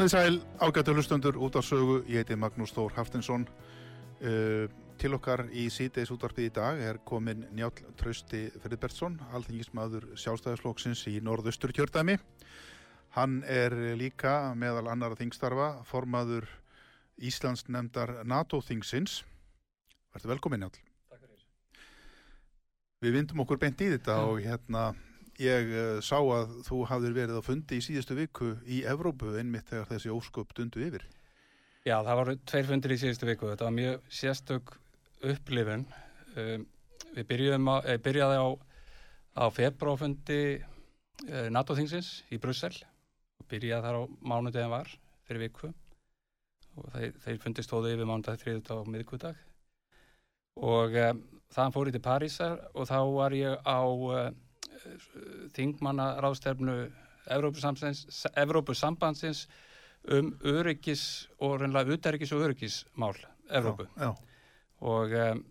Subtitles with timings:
[0.00, 3.42] Komið sæl, ágættu hlustundur út af sögu, ég heiti Magnús Þór Haftinsson.
[4.24, 4.64] Uh,
[4.96, 7.68] til okkar í síðdeis útvarpið í dag er komin Njál
[8.00, 12.16] Trausti Friðbertsson, alþingismadur sjálfstæðisflokksins í norðaustur kjördæmi.
[13.18, 16.48] Hann er líka meðal annara þingstarfa, formaður
[17.20, 19.18] Íslands nefndar NATO-þingsins.
[20.16, 20.80] Verður velkomin Njál.
[21.12, 21.44] Takk fyrir.
[23.04, 24.94] Við vindum okkur beint í þetta og hérna
[25.40, 29.70] ég uh, sá að þú hafðir verið á fundi í síðustu viku í Evrópu einmitt
[29.70, 31.06] þegar þessi ósköp dundu yfir.
[31.86, 33.48] Já, það voru tveir fundir í síðustu viku.
[33.52, 34.74] Þetta var mjög sérstök
[35.30, 35.86] upplifun.
[36.36, 36.66] Um,
[37.16, 38.48] við byrjuðum á, eh, byrjaði á,
[39.40, 42.74] á februarfundi eh, NATO-þingsins í Brussel
[43.40, 44.90] og byrjaði þar á mánudegin var
[45.26, 45.72] fyrir viku
[46.78, 49.40] og þeir, þeir fundi stóðu yfir mánudag, þriðudag og miðgudag
[50.60, 54.30] og um, þann fór ég til Parísar og þá var ég á uh,
[55.56, 56.76] þingmanna ráðstefnu
[57.30, 59.46] Evrópusambandsins
[60.08, 63.16] um öryggis og reynlega uterryggis og öryggismál
[63.50, 64.16] Evrópu Já, já.
[64.80, 65.44] og um,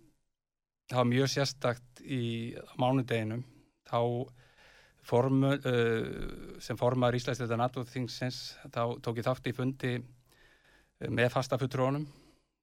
[0.89, 3.43] það var mjög sérstakt í mánudeginum
[3.89, 3.99] þá
[5.05, 8.39] formu, uh, sem formar Íslandsleita NATO-þingsins
[8.73, 12.07] þá tók ég þátt í fundi uh, með fastafutrónum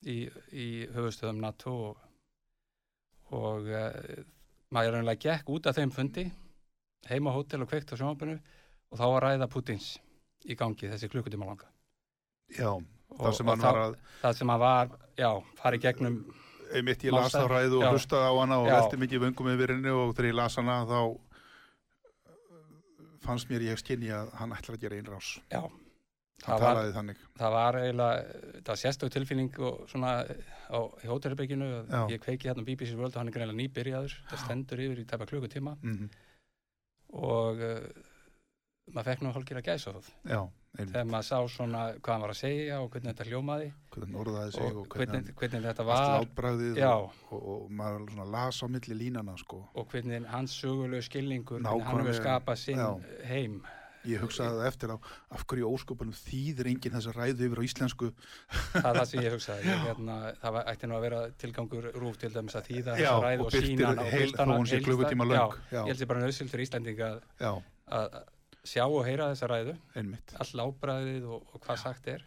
[0.06, 1.96] í, í höfustöðum NATO og,
[3.36, 3.92] og uh,
[4.74, 6.26] maður reynlega gekk út af þeim fundi
[7.10, 8.38] heima á hótel og kveikt á sjónvapinu
[8.90, 9.92] og þá var ræða Putins
[10.46, 11.68] í gangi þessi klukkutíma langa.
[12.56, 12.70] Já,
[13.18, 15.30] það sem hann var að, það sem hann var, já,
[15.60, 16.18] farið gegnum
[16.74, 19.90] einmitt ég las þá ræðu og hlustaði á hana og velti mikið vöngum yfir henni
[19.94, 21.16] og þegar ég las hana þá uh,
[23.26, 25.32] fannst mér ég skynni að hann ætlar að gera einrás.
[25.52, 25.62] já,
[26.46, 26.92] Það var-
[27.40, 28.16] það var eiginlega
[28.60, 30.10] það var sérstök tilfinning og svona
[30.68, 30.78] á
[31.08, 31.68] hótelherbygginu
[32.12, 34.12] ég kveiki hérna á BBC World og hann er greinlega nýbyrjaður.
[34.30, 35.76] Það stendur yfir í tæpa klukkutíma.
[35.82, 36.10] Mm
[37.16, 38.12] og uh,
[38.92, 40.40] maður fekk nú hálfgerða gæsa það Já,
[40.76, 43.70] þegar maður sá svona hvað hann var að segja og hvernig þetta hljómaði.
[43.94, 46.60] Hvernig orðaði sig og, og hvernig, hvernig þetta allt var.
[46.76, 49.62] já, og, og, maður svona las á milli línana sko.
[49.74, 52.90] og hvernig hans sögulegu skilningur hvernig hann hefur skapað sinn já.
[53.30, 53.60] heim
[54.06, 54.96] Ég hugsaði það eftir á
[55.36, 58.10] af hverju ósköpunum þýðir enginn þess að ræðu yfir á íslensku.
[58.72, 61.88] það er það sem ég hugsaði ég, hérna, það var, ætti nú að vera tilgangur
[61.96, 64.86] rúf til dæmis að þýða Já, þessa ræðu og sína og hana hún sé heildstæð.
[64.86, 65.28] klukkutíma.
[65.32, 65.80] Já, Já.
[65.82, 67.52] ég held ég bara nöðsynl fyrir Íslandinga að, Já,
[68.00, 68.16] að
[68.66, 70.34] sjá og heyra þessa ræðu einmitt.
[70.42, 72.24] all ábræðið og, og hvað sagt er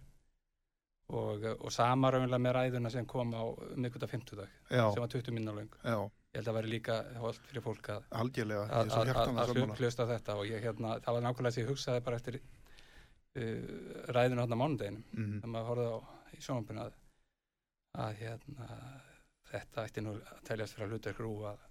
[1.09, 3.43] og, og sama raunlega með ræðuna sem kom á
[3.75, 5.97] miðguta 50 dag Já, sem var 20 minna löng já,
[6.29, 8.33] ég held að vera líka holdt fyrir fólk að að,
[8.69, 9.09] að, að
[9.41, 14.11] að á þetta og ég, hérna, það var nákvæmlega sem ég hugsaði bara eftir uh,
[14.13, 15.39] ræðinu hérna á mánudeginum Mhm.
[15.39, 15.97] þegar maður horfði á
[16.37, 16.93] í sjónvampinu að,
[18.05, 18.67] að hérna,
[19.49, 21.65] þetta ætti nú að teljast fyrir að hluta grú að,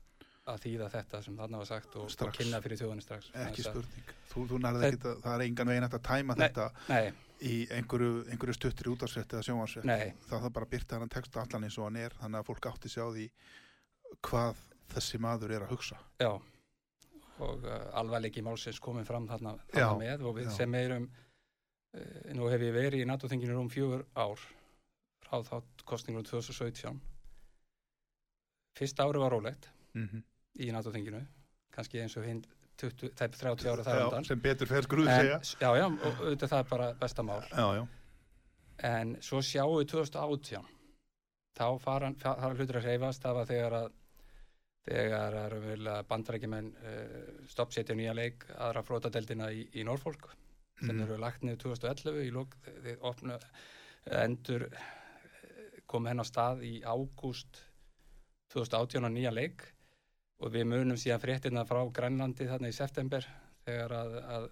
[0.48, 3.70] að þýða þetta sem þarna var sagt og, og kynna fyrir þjóðinni strax Ekki að-
[3.70, 4.10] spurning.
[4.32, 6.42] Þú, þú nærði ekki að það er engan veginn að tæma Nei.
[6.48, 7.12] þetta Nei,
[7.46, 9.84] í einhverju, einhverju stuttri útarsrétt eða sjónvarsrétt.
[9.86, 12.48] nei, Það þarf bara að byrta hann texta allan eins og hann er þannig að
[12.50, 13.28] fólk átti sig á því
[14.28, 14.60] hvað
[14.94, 15.98] þessi maður er að hugsa.
[16.22, 16.30] já.
[17.38, 20.54] Og uh, alvarleiki málsins komin fram þarna, Já, þarna með og við já.
[20.56, 21.04] sem erum
[21.94, 24.40] uh, nú hef ég verið í NATO-þinginu um fjögur ár
[25.22, 26.98] frá þá kostningunum 2017
[28.78, 30.24] fyrsta ári var rólegt Mm
[30.58, 31.20] í NATO-þinginu
[31.70, 32.40] kannski eins og hinn
[32.82, 34.24] 20, tæp 30 ára þar já, undan.
[34.26, 35.38] sem betur fer skrúðu en, segja.
[35.62, 37.44] já, já, og auðvitað það er bara besta mál.
[37.52, 37.84] Já, já,
[38.88, 40.66] en svo sjáum við 2018
[41.58, 43.88] þá fara, fara hlutur að hreyfast það var þegar að
[44.88, 47.16] þegar við bandarækjumenn uh,
[47.50, 50.30] stoppsetja nýja leik aðra frótadeldina í, í Norfolk
[50.78, 51.02] sem Mhm.
[51.08, 53.36] eru lagt niður 2011 í lók þeir opna
[54.22, 57.58] endur eh, kom henn á stað í ágúst
[58.54, 59.64] 2018 á nýja leik
[60.38, 63.26] og við munum síðan fréttina frá Grænlandi þarna í september
[63.66, 64.48] þegar að, að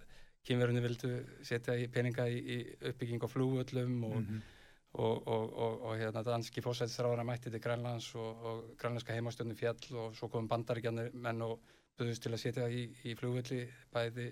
[0.46, 1.12] kynverunni vildu
[1.46, 2.58] setja peninga í, í
[2.90, 4.42] uppbygging á flúvöllum og, Mhm.
[4.42, 4.52] og,
[4.96, 10.14] og, og, og hérna danski fórsættisráðara mætti til Grænlands og, og grænlandska heimastjórnum fjall og
[10.16, 11.58] svo kom bandaríkjarnir menn og
[11.98, 14.30] buðust til að setja í, í flugvölli bæði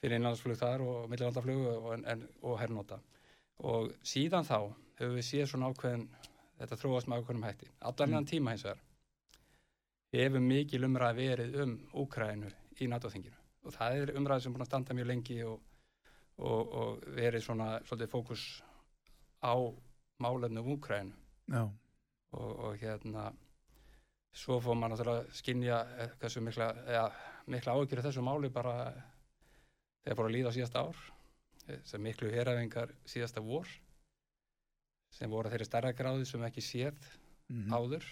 [0.00, 2.04] fyrir innlandsflug þar og millilandaflug og,
[2.42, 2.98] og hernóta
[3.64, 4.58] og síðan þá
[4.98, 6.08] hefur við séð svona ákveðin
[6.58, 7.68] þetta þróast með ákveðnum hætti.
[7.80, 8.82] Allarlegan tíma hins vegar
[10.12, 14.70] hefur mikil umræð verið um Úkrænu í NATO-þinginu og það er umræð sem búin að
[14.72, 15.56] standa mjög lengi og,
[16.36, 18.44] og, og verið svona svolítið fókus
[19.42, 19.54] á
[20.22, 21.12] málefnu Úkrænu
[22.32, 23.30] og, og hérna
[24.32, 27.06] svo fór maður náttúrulega að skinja eh, hversu mikla, ja,
[27.50, 28.76] mikla af þessu máli bara
[30.02, 31.02] þegar fór að líða síðasta ár.
[31.68, 33.68] Eh, sem miklu heræfingar síðasta vor
[35.12, 36.98] sem voru þeirri stærra gráði sem ekki séð
[37.52, 37.72] mhm.
[37.72, 38.06] áður.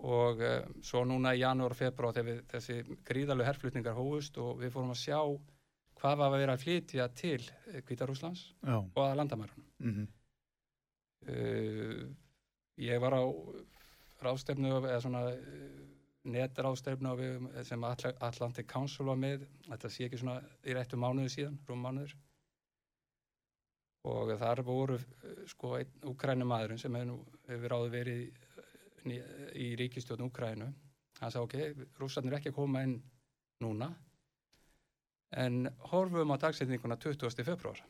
[0.00, 4.62] Og uh, svo núna í janúar og februar þegar við, þessi gríðalegu herflutningar hófust og
[4.62, 5.18] við fórum að sjá
[6.00, 7.42] hvað var að vera að flytja til
[7.86, 9.68] Kvítarúslands já, og að landamærunum.
[9.84, 10.08] Mhm.
[11.28, 12.08] uh,
[12.80, 13.22] ég var á
[14.24, 15.22] ráðstefnu eða svona
[16.30, 19.46] netráðstefnu á vegum sem Atl Atlantic Council var með.
[19.68, 22.12] Þetta sé ekki svona í réttu mánuðu síðan rúm mánuður.
[24.10, 24.98] Og þar voru
[25.48, 28.22] sko einn úkrænumæðurinn sem hefur áður verið
[29.04, 29.18] í,
[29.54, 30.70] í, ríkistjórn Úkrænu
[31.20, 32.96] hann sagði ok, rússarnir er ekki að koma inn
[33.60, 33.90] núna
[35.32, 37.44] en horfum á dagsetninguna 20.
[37.44, 37.80] februar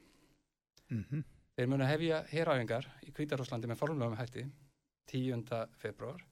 [0.90, 1.22] Mhm.
[1.56, 4.44] Þeir munu hefja heræfingar í Kvítarúslandi með formlegum hætti
[5.06, 5.66] 10.
[5.78, 6.22] februar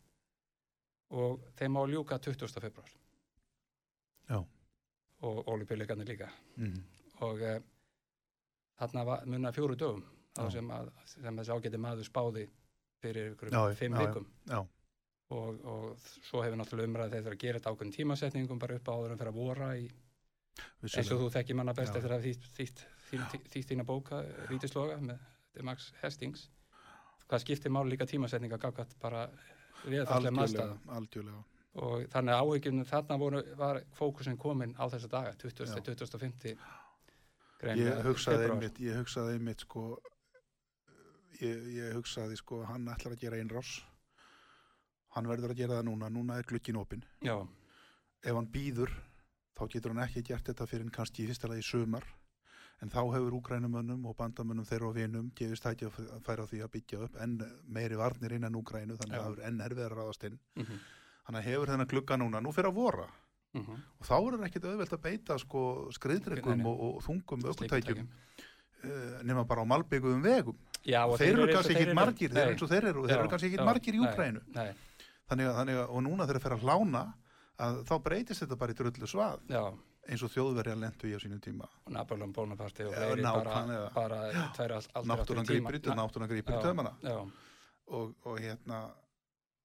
[1.10, 2.60] og þeim má ljúka 20.
[2.60, 2.88] februar.
[4.28, 4.44] Já.
[5.22, 6.28] Og ólupjuleikarnir líka.
[6.56, 6.82] Mhm.
[7.20, 7.60] Og e,
[8.78, 10.04] þarna var, munna fjóru dögum
[10.50, 12.48] sem, að, sem þessi ágæti maður spáði
[13.02, 14.26] fyrir ykkur fimm vikum.
[14.46, 14.66] Já,
[15.30, 18.86] Og, og svo hefur náttúrulega umræðið þeir þurfa að gera þetta ákveðin tímasetningum bara upp
[18.88, 19.90] á áður en fyrir að vora í
[20.84, 22.86] eins og þú þekki manna best eftir að þýtt,
[23.70, 26.48] þína bóka Rítisloga með þetta er Max Hastings
[27.28, 29.26] hvað skiptir máli líka tímasetninga gafgat bara
[29.84, 31.38] viðfallega maðurstaða
[31.78, 35.68] og þannig að áhyggjum þarna voru, var fókusin komin á þessa daga 20.
[35.68, 35.82] Já.
[35.84, 36.48] 25.
[36.48, 36.56] Ég
[37.60, 39.84] greinilega hugsaði einmitt, ég hugsaði einmitt sko,
[41.42, 43.76] ég, ég hugsaði sko, hann ætlar að gera einrás,
[45.16, 47.04] hann verður að gera það núna, núna er glukkin opinn.
[47.26, 47.36] Já,
[48.18, 48.90] Ef hann býður,
[49.58, 52.04] þá getur hann ekki gert þetta fyrir en kannski í fyrsta lagi sumar,
[52.82, 56.72] en þá hefur úgrænumönnum og bandamönnum þeirra og vinum gefist hætti að færa því að
[56.76, 59.22] byggja upp enn meiri varnir innan úgrænu, þannig Já.
[59.22, 60.38] að það er enn erfiðar að ráðast inn.
[60.56, 60.78] mm
[61.28, 63.06] Þannig að hefur þennan glugga núna, nú fyrir að vora.
[63.52, 63.80] -hmm.
[64.00, 65.62] Og þá er það ekkit auðvelt að beita sko
[65.92, 68.08] skriðdregum og, og þungum ökutækjum Sleiptækjum.
[68.84, 70.56] uh, nema bara á malbyggum vegum.
[70.84, 74.40] Já, Og þeir eru kannski ekkit margir, þeir eru kannski ekkit margir í Úkrænu.
[74.54, 74.72] Nei,
[75.28, 76.52] Þannig að, þannig að, og núna þeir að fer
[77.58, 79.62] að að þá breytist þetta bara í drullu svað, já,
[80.08, 81.66] eins og þjóðverjar lendu í á sínum tíma.
[81.84, 84.20] og Napoleon Bonaparte og fleiri bara, bara
[84.56, 86.94] tværi aldrei Náttúran grýpur í, tömana.
[87.02, 87.18] Já,
[87.88, 88.82] Og, og hérna,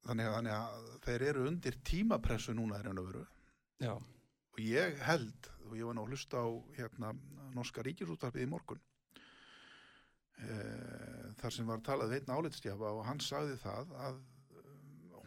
[0.07, 3.23] þannig að, þannig að þeir eru undir tímapressu núna þeir eru veru.
[3.83, 3.93] já,
[4.53, 6.47] Og ég held, og ég var nú að hlusta á
[6.77, 7.13] hérna,
[7.53, 8.79] norska ríkisúttarpið í morgun,
[10.39, 10.57] e,
[11.41, 14.21] þar sem var talað við einn álitstjafa og hann sagði það að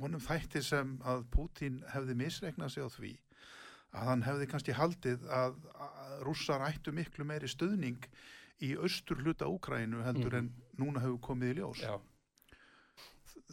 [0.00, 3.12] honum þætti sem að Pútín hefði misreiknað sig á því
[3.96, 5.54] að hann hefði kannski haldið að,
[6.26, 8.02] rússar ættu miklu meiri stuðning
[8.60, 10.38] í austur hluta Úkrænu heldur Mhm.
[10.38, 11.80] en núna hefur komið í ljós.
[11.80, 12.00] já,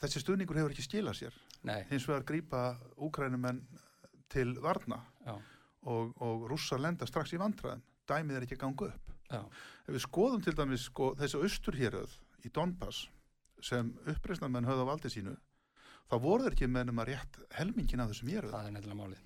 [0.02, 1.34] Þessi stuðningur hefur ekki skilað sér.
[1.64, 3.62] nei, Hins vegar grípa Úkrænumenn
[4.30, 5.36] til varna já,
[5.84, 7.82] og, og rússar lenda strax í vandræðum.
[8.08, 9.12] Dæmið er ekki að ganga upp.
[9.32, 9.42] já,
[9.88, 13.08] Ef við skoðum til dæmis sko, þessi austurhéröð í Donbass
[13.62, 15.38] sem uppreisnarmenn höfðu á valdi sínu,
[16.12, 18.52] þá voru þeir ekki mennum að rétt helmingin af þessum héröð.
[18.54, 19.22] það er nefnilega málið.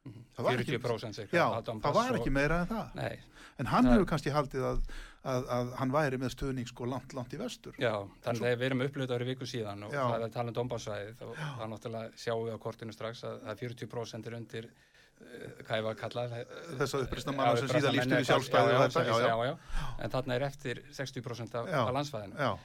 [0.00, 0.20] Mhm.
[0.36, 1.28] Það var ekki- 40%.
[1.32, 2.94] Já, það var ekki meira en það.
[2.94, 3.18] Nei,
[3.60, 4.78] En hann Það- hefur kannski haldið að,
[5.22, 7.74] að, að hann væri með stuðning sko langt, langt í vestur.
[7.76, 7.92] já,
[8.24, 10.00] þannig að við erum upplöðið árið viku síðan og Já.
[10.00, 13.22] það er að tala um dombásvæðið og það er náttúrulega sjáum við á kortinu strax
[13.28, 16.44] að, að 40% er undir uh, hvað ég var að kalla eh,
[16.80, 18.24] Þessa uppreisnarmanna já, sem síðan lýstu í
[19.44, 19.58] já.
[20.00, 21.68] en þarna er eftir 60% af,
[22.40, 22.58] Já.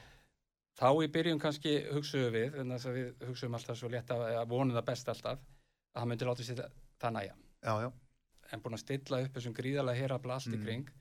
[0.76, 4.26] Þá í byrjun kannski hugsuðum við en þess að við hugsuðum alltaf svo létt að,
[4.50, 6.62] vonum það best alltaf að hann myndi láta sér
[7.00, 7.90] það næja já, já.
[8.52, 10.64] en búin að stilla upp þessum gríðarlega herabla allt í Mm.
[10.64, 10.94] kring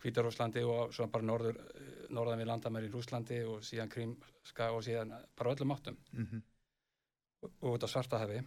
[0.00, 1.58] Hvítarúslandi og svo bara norður,
[2.08, 6.42] norðan við landamæri í Rúslandi og síðan Krímska og síðan bara öllum áttum Mm
[7.40, 8.42] og út á Svartahafi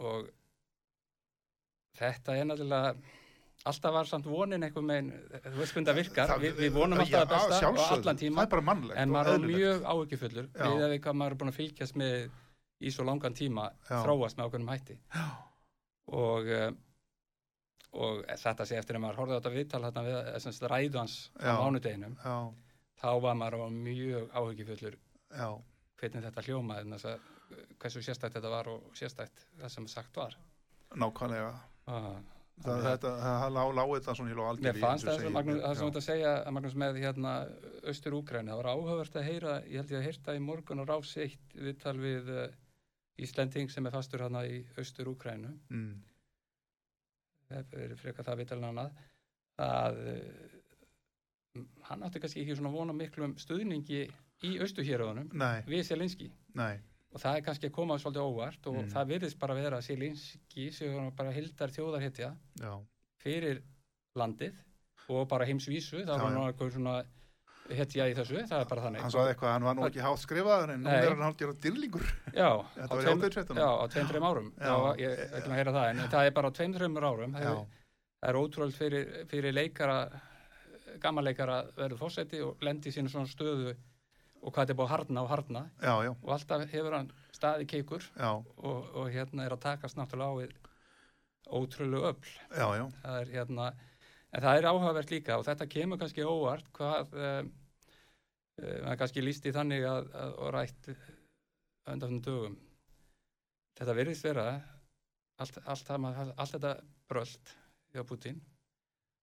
[0.00, 0.30] og
[1.98, 2.94] þetta er náttúrulega
[3.70, 7.00] alltaf var samt vonin einhver megin þú veist hvernig það virkar, Það- við, við vonum
[7.04, 9.86] alltaf Já, það besta og allan tíma Það er bara mannlegt en maður er mjög
[9.94, 10.64] áhyggjufullur Já.
[10.68, 12.16] við að við hvað maður er búin að fylgjast með
[12.84, 13.96] í svo langan tíma Já.
[14.02, 14.98] þróast með ákveðnum hætti.
[16.14, 16.72] Og uh,
[17.94, 21.00] og þetta sé eftir að maður horfði á þetta viðtal hérna við eh, sagt, ræðu
[21.00, 22.16] hans á mánudeginum
[23.00, 24.96] þá var maður mjög áhyggjufullur
[25.30, 25.48] já,
[26.00, 30.36] hvernig þetta hljómaði að eh, hversu sérstætt þetta var og sérstætt það sem sagt var.
[30.94, 31.52] Nákvæmlega.
[31.90, 32.16] Ah,
[32.62, 35.56] Það, þetta, það lá, lá þetta svona hér á aldrei Mér fannst það sem Magnús,
[35.64, 37.32] það sem þetta segja að Magnús með hérna
[37.90, 40.84] austur Úgræni, það var áhugavert að heyra ég held ég að heyrta í morgun á
[40.86, 42.44] rás eitt viðtal við uh,
[43.24, 45.92] Íslending sem er fastur hérna í austur Úgrænu mm,
[47.50, 49.04] það er frekar það viðtalinn annað.
[49.66, 50.54] Að uh,
[51.90, 54.06] hann átti kannski ekki svona vona miklum stuðningi
[54.46, 56.78] í austuhéröðunum Nei, við Selinski nei
[57.14, 58.88] og það er kannski að koma svolítið óvart og Mm.
[58.90, 62.32] það virðist bara vera að Selinski sem bara hildar þjóðarhetja
[63.22, 63.62] fyrir
[64.18, 64.54] landið
[65.08, 67.04] og bara heimsvísu, það Já, var nú eitthvað svona
[67.70, 69.00] hetja í þessu, það er bara þannig.
[69.00, 72.04] Hann eitthvað, hann var nú ekki hátt skrifaður en nú er hann dyrlingur
[72.74, 73.62] Þetta á hádegisfréttunum.
[73.62, 74.50] Já, á tveim, þreim árum.
[75.00, 77.32] Ég er ekki að heyra það, en það er bara á tveim, þreim árum.
[77.38, 77.64] Það
[78.28, 79.96] er, ótrúlega fyrir, fyrir leikara
[81.00, 83.74] gammalleikara verður fósetti og lendi í sínu svona stöðu
[84.44, 87.10] og hvað þetta er búið að harna og harna já, já, og alltaf hefur hann
[87.32, 88.52] staði keikur og,
[88.92, 90.54] og hérna er að takast náttúrulega á við
[91.48, 93.72] ótrúlega öll já, já, það er hérna
[94.34, 97.50] en það er áhugavert líka og þetta kemur kannski óvart hvað um,
[98.60, 100.90] um, kannski líst í þannig að, að og rætt
[101.92, 102.56] undan dögum.
[103.76, 104.46] Þetta virðist vera
[105.42, 106.74] allt, allt, allt, allt þetta
[107.10, 107.54] bröld
[107.94, 108.40] hjá Putin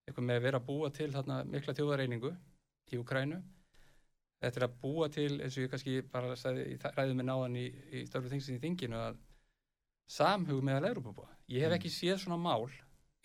[0.06, 2.32] eitthvað með að vera að búa til þarna mikla þjóðareiningu
[2.92, 3.40] í Ukrænu
[4.42, 7.66] þetta er að búa til eins og ég kannski bara sagði, ræðum með náðan í,
[7.94, 9.20] í störfu þingsins í þinginu að
[10.12, 11.78] samhug meðal Evrópubúa ég hef Mm.
[11.80, 12.70] ekki séð svona mál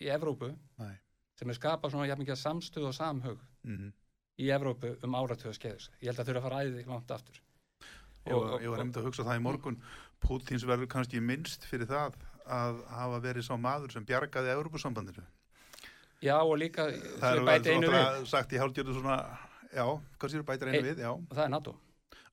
[0.00, 0.96] í Evrópu nei
[1.36, 3.92] sem er skapað svona jafn mikið samstöð og samhug mm
[4.36, 5.90] í Evrópu um áratuga skeiðus.
[6.02, 7.38] Ég held að þurfa að fara æði langt aftur.
[8.26, 9.78] Ég var, ég var einmitt að hugsa það í morgun
[10.20, 12.16] Pútins verður kannski minnst fyrir það
[12.50, 15.24] að hafa verið sá maður sem bjargaði Európusambandinu
[16.24, 16.88] já og líka,
[17.20, 19.16] Það er sagt í hálfgjörðu svona
[19.72, 19.86] já,
[20.18, 21.74] hvað séu bætir einu Ein- við, já og það er NATO.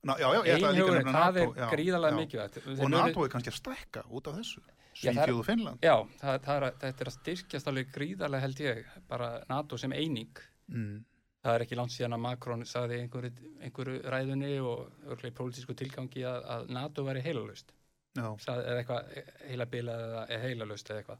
[0.04, 2.18] Ná, Já, já, ég ætla líka að Einhugurinn, nefna það NATO er já.
[2.20, 2.58] mikilvægt.
[2.84, 5.96] Og NATO er kannski að stækka út af þessu það er- Svíþjóð og Finnland Já,
[6.22, 10.36] það, það er, þetta er að styrkjast alveg gríðarlega held ég, bara NATO sem eining.
[10.70, 11.04] mm.
[11.44, 15.74] Það er ekki langt síðan að Macron sagði einhverju, einhverju ræðunni og örglega í pólitísku
[15.76, 17.74] tilgangi að, að NATO væri heilalust.
[18.16, 21.20] Já, Sagði, eða eitthvað heila bilað eða eða heilalust eða eitthvað.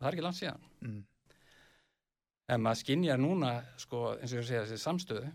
[0.00, 0.66] Það er ekki langt síðan.
[0.82, 0.98] mm.
[2.52, 5.26] En maður skinjar núna, sko, eins og ég segja, þessi samstöðu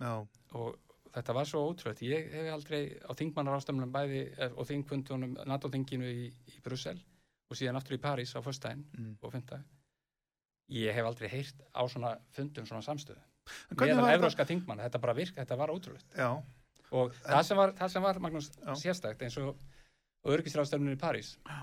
[0.00, 0.12] já,
[0.54, 0.76] og
[1.14, 3.56] þetta var svo ótrúlega ég hef aldrei á þingmannar
[3.94, 6.98] bæði eh, og þingfundunum NATO-þinginu í, í Brussel
[7.50, 9.16] og síðan aftur í París á föstudaginn mm.
[9.20, 9.66] og fymtdag
[10.70, 13.20] ég hef aldrei heyrt á svona fundum svona samstöðu
[13.70, 14.20] En hvernig meðal var þetta?
[14.20, 14.46] evróska
[15.02, 16.30] bara virka, þetta var ótrúlegt Já,
[16.94, 18.74] og það sem var, það sem var Magnús, Já.
[18.84, 19.58] sérstækt eins og
[20.30, 21.58] örgisráðstöfnun í París Já.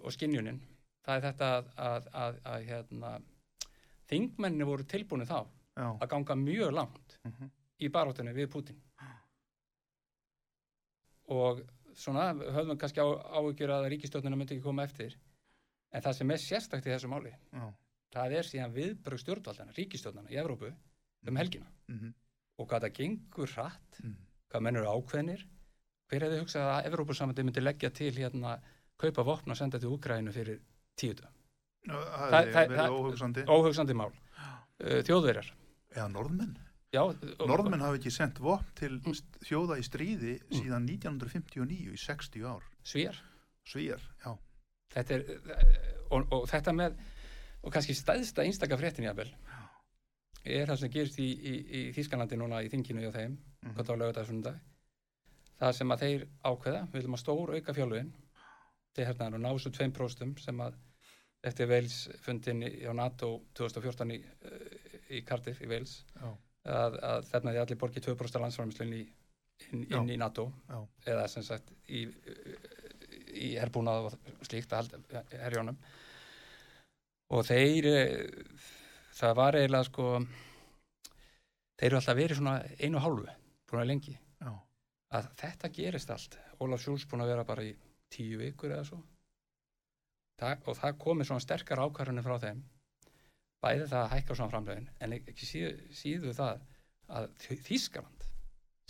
[0.00, 0.62] og skinjunin
[1.04, 3.12] það er þetta að, að, að, að hérna,
[4.10, 5.86] þingmenni voru tilbúinu þá já.
[5.88, 8.82] að ganga mjög langt mhm, í baróttunni við Putin
[11.36, 11.64] og
[11.96, 15.16] svona höfðum kannski á, áhyggjur að ríkistjórnina myndi ekki koma eftir
[15.92, 17.66] en það sem er sérstakt í þessu máli Já,
[18.14, 20.70] það er síðan viðbrögg stjórnvaldana, ríkistjórnana í Evrópu
[21.26, 21.66] um helgina.
[21.90, 22.14] Mhm,
[22.60, 24.16] og hvað það gengur hratt mm.
[24.52, 25.46] hvað menn eru ákveðnir
[26.06, 28.56] hver hefði hugsað að Evrópusamandi myndi leggja til hérna
[29.00, 30.62] kaupa vopn og senda til Úgrænu fyrir
[30.96, 31.32] tíu dag
[31.86, 33.44] Það hefði það- það- óhugsandi.
[33.46, 34.12] óhugsandi mál.
[34.76, 35.50] Uh, þjóðverjar.
[35.96, 36.56] Já, norðmenn.
[36.92, 37.02] Já,
[37.46, 39.14] Norðmenn hafi ekki sendt vopn til Mm.
[39.44, 42.62] þjóða í stríði síðan 1959 í 60 ár.
[42.84, 43.16] Svíjar
[43.66, 44.00] Svíjar,
[44.94, 46.94] þetta er eh, og, og þetta með
[47.64, 49.32] og kannski stæðsta einstaka fréttin jáfnvel
[50.44, 53.36] er það sem gerist í, í, í Þískanlandi núna í þinginu hjá þeim
[54.42, 54.60] dag
[55.58, 58.12] það sem að þeir ákveða, við viljum að stór auka fjálfin
[58.94, 60.74] til hérna ná svo 2% sem að
[61.46, 64.18] eftir Wales fundin á NATO 2014 í,
[64.50, 70.10] eh, í Cardiff í Wales að, að þarna þið allir borgið 2% landsframslun inn, inn
[70.10, 70.48] í NATO.
[70.68, 70.80] Já,
[71.12, 72.06] eða sem sagt í,
[73.32, 75.78] í herbúnað og slíkt að halda herjónum
[77.34, 78.60] og þeir eh,
[79.16, 80.10] það var eiginlega sko
[81.76, 83.26] þeir eru alltaf verið svona einu hálfu
[83.66, 84.14] búin að lengi.
[84.42, 84.52] Já,
[85.18, 86.38] að þetta gerist allt.
[86.62, 87.74] Ólaf Sjúls búin að vera bara í
[88.12, 89.00] tíu vikur eða svo
[90.40, 92.62] það, og það komið svona sterkar ákvarðunni frá þeim
[93.64, 96.64] bæði það að hækka svona framlegin en ekki síðu, síðu það
[97.16, 98.26] að Þý- Þýskaland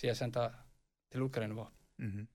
[0.00, 0.46] sé að senda
[1.12, 2.26] til Úkraínu vopn mhm,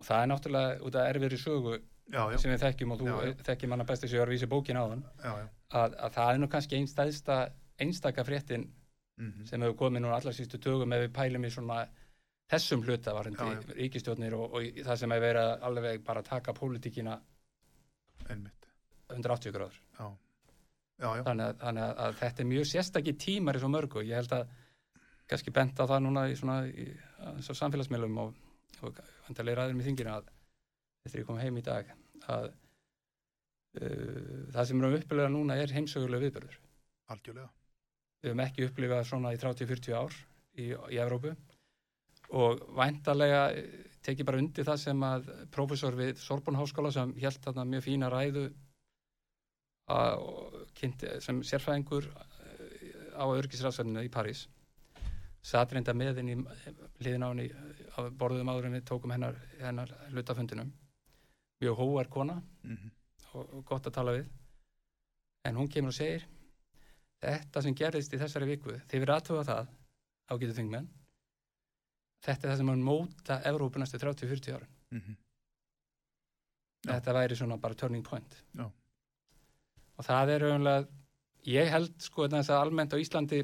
[0.00, 3.08] og það er náttúrulega út af erfiðri sögu já, já, sem við þekkjum og þú
[3.10, 5.48] Já, þekkjum þess að ég var að vísa bókin á hann já, já.
[5.82, 7.40] að, að það er nú kannski einstæðsta
[7.80, 8.70] einstaka fréttin
[9.20, 9.44] Mhm.
[9.46, 11.82] sem hefur komið núna allar sístu tögum ef við pælum í svona
[12.50, 13.74] þessum hluta varandi Já, já.
[13.76, 17.18] ríkistjórnir og, og það sem hefur verið að alveg bara taka pólitíkina
[18.30, 18.68] einmitt,
[19.10, 19.78] 180 gráður.
[19.98, 20.06] Já,
[21.02, 24.04] já, já, þannig, að, þannig að, að þetta er mjög sérstakki tímar í svo mörgu.
[24.06, 24.56] Ég held að
[25.32, 26.88] kannski bent á það núna í svona í,
[27.44, 28.34] svo samfélagsmiðlum og,
[28.82, 28.98] og
[29.28, 30.32] vantarlega ræðum í þingina að
[31.04, 31.94] þetta er ég kom heim í dag
[32.32, 36.60] að uh, það sem við erum upplifað núna er heimsögulega viðbörður
[37.12, 37.48] algjörlega,
[38.22, 40.18] við höfum ekki upplifað svona í 30-40 ár
[40.56, 41.32] í, í Evrópu.
[42.38, 47.42] Og væntalega eh, tekið bara undir það sem að prófessor við Sorbonne háskóla sem held
[47.44, 48.46] þarna mjög fína ræðu
[49.92, 50.24] að,
[51.22, 54.46] sem sérfræðingur eh, á örgisræðsverðinu í París
[55.42, 56.38] satt reynda með henni
[57.02, 57.48] hliðin á henni
[57.98, 60.68] á borðum áður en við tókum hennar, hennar hlutafundinum.
[61.62, 62.36] Mjög hóar kona.
[62.62, 62.92] Mm
[63.34, 64.30] og, og gott að tala við.
[65.48, 66.26] En hún kemur og segir
[67.22, 69.70] þetta sem gerðist í þessari viku þið verið aðtöfa það
[70.32, 70.88] ágætu þingmenn
[72.22, 75.16] þetta er það sem mun móta Evrópu næstu 30-40 árin -hmm.
[76.86, 76.92] Já.
[76.92, 78.70] þetta væri svona bara turning point Já.
[79.96, 80.88] og það er auðvitað
[81.46, 83.42] ég held sko þess að almennt á Íslandi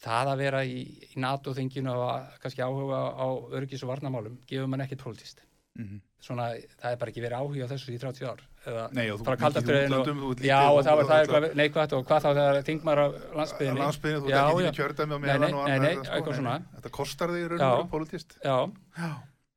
[0.00, 0.80] það að vera í,
[1.12, 5.42] í NATO-þinginu og kannski áhuga á öryggis og varnamálum gefur mann ekkert politist
[5.78, 6.00] Mhm.
[6.20, 6.46] svona,
[6.82, 9.24] það er bara ekki verið áhuga á þessu í 30 ár eða Nei, og þú
[9.24, 13.06] mikið í ert Já, og það var það neikvægt og hvað þá þegar þingmar á
[13.38, 16.56] landsbyðinni landsbyðinu, þú ert ekki í kjördæmi á Nei, nei, eitthvað nei, svona.
[16.74, 18.56] þetta kostar þig í raun og veru politist Já,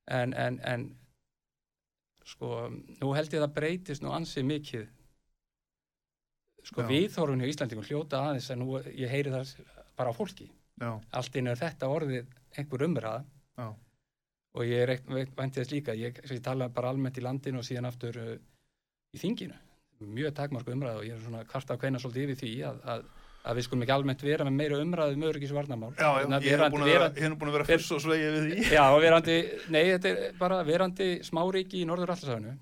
[0.07, 0.85] en, en, en
[2.33, 2.49] sko,
[3.01, 4.85] nú held ég að það breytist nú ansið mikið.
[6.63, 6.87] Sko, Já.
[6.87, 9.51] viðhorfun hjá Íslandingum hljóta aðeins en nú ég heyri það
[9.99, 10.47] bara á fólki.
[10.79, 13.25] Já, allt inn er þetta orðið einhver umræða.
[13.59, 13.67] Já,
[14.53, 18.17] og ég vænti þess líka ég, ég tala bara almennt í landinu og síðan aftur
[18.21, 18.33] uh,
[19.13, 19.55] í þinginu
[20.03, 23.03] mjög takmarku umræða og ég er svona kvart að kveina svolítið yfir því að, að,
[23.47, 26.27] að við skulum ekki almennt vera með meira umræðu um öryggis og varnamál já, já,
[26.43, 29.37] ég hef búin að vera, vera ver- fyrst og svegið við því Já, og verandi,
[29.71, 32.53] nei, þetta er bara verandi smáríki í norður allarsafinu.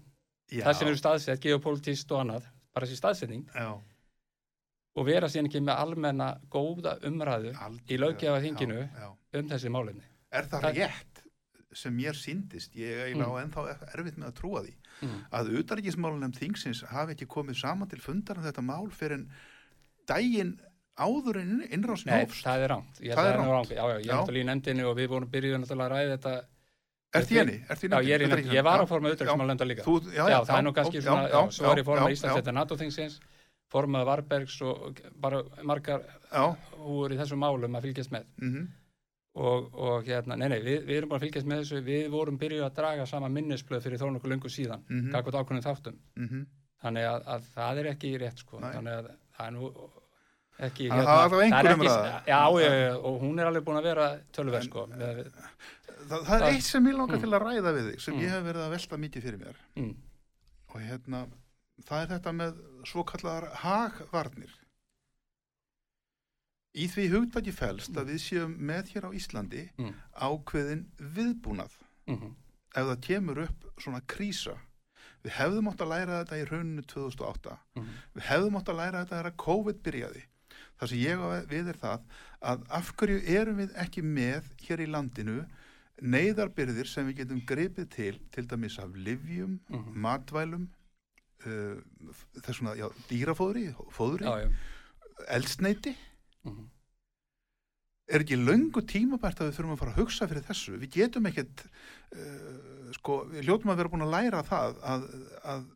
[0.52, 3.44] Það sem eru staðsett, geopolítist og annað, bara þessi staðsetning.
[3.56, 3.70] já,
[5.00, 9.12] Og vera síðan ekki með almenna góða umræðu algjörlega, í löggjafarþinginu já, já.
[9.40, 10.04] um þessi málefni.
[10.32, 11.11] er það Það- rétt
[11.74, 13.36] sem mér síndist ég eiginlega Mm.
[13.36, 15.22] á ennþá erfitt með að trúa því Mm.
[15.32, 19.30] að utarrikismálunum þingsins hafi ekki komið saman til fundar um þetta mál fyrir en
[20.08, 20.60] daginn
[21.00, 23.00] áður en innrásin Nei, hófst það er rámt.
[23.02, 23.54] Ég Það að er nú rangt.
[23.54, 23.70] rangt.
[23.72, 24.16] Já, já, ég er Já.
[24.20, 26.46] náttúrulega í nefndinu og við vorum byrjuð náttúrulega að ræða þetta.
[27.12, 27.66] Henni?
[27.70, 28.54] Ert í Já, ég er nefndinu.
[28.54, 29.84] Ég var Já, að forma auðvitaðsmálenda líka.
[29.84, 32.16] Þú, já, Já, það er nú kannski já, svona, já, svo var ég formað já,
[32.16, 33.20] Íslandsfetta NATO-þingsins,
[33.72, 38.26] formað Varbergs og bara margar Já, húur í þessum málum að fylgjast með.
[38.42, 38.68] mhm,
[39.36, 42.66] og, og hérna, nei, nei, við, við erum bara fylgjast með þessu, við vorum byrjuð
[42.68, 46.42] að draga sama minnisblöð fyrir þó nokkuð löngu síðan, mhm, kakvot ákveðnum þáttum, mhm.
[46.84, 48.72] þannig að, að það er ekki rétt, sko, Nei.
[48.76, 49.72] þannig að það er nú
[50.68, 52.28] ekki, Það- það er það ekki-.
[52.28, 55.22] Já, já, já, og hún er alveg búin að vera tölverð, sko, með,
[56.02, 57.22] Það, það er Það- eitt sem ég langar Mm.
[57.22, 58.22] til að ræða við þig sem Mm.
[58.22, 59.96] ég hef verið að velta mikið fyrir mér mm,
[60.74, 61.20] og hérna,
[61.86, 62.56] það er þetta með
[62.90, 64.50] svo kallar hagvarnir
[66.76, 70.86] í því hugtaki felst að við séum með hér á Íslandi mm, ákveðin
[71.18, 71.74] viðbúnað.
[72.08, 72.36] Mm,
[72.76, 74.56] ef það kemur upp svona krísa
[75.22, 79.02] við hefðum átt að læra þetta í rauninu 2008 mm, við hefðum átt að læra
[79.04, 80.24] þetta þegar COVID byrjaði.
[80.82, 82.06] Það sem ég við er það
[82.52, 85.36] að af hverju erum við ekki með hér í landinu
[86.02, 89.92] neyðarbyrðir sem við getum gripið til til dæmis af livjum, Mhm.
[90.02, 90.64] matvælum
[91.46, 91.78] uh,
[92.42, 94.26] þessuna, já, dýrafóðri fóðri,
[95.30, 95.94] eldsneiti
[96.48, 96.64] mm,
[98.12, 100.78] er ekki löngu tímabært að við þurfum að fara að hugsa fyrir þessu?
[100.82, 105.08] Við getum ekkert uh, sko, við hljótum að vera búin að læra það að,
[105.54, 105.70] að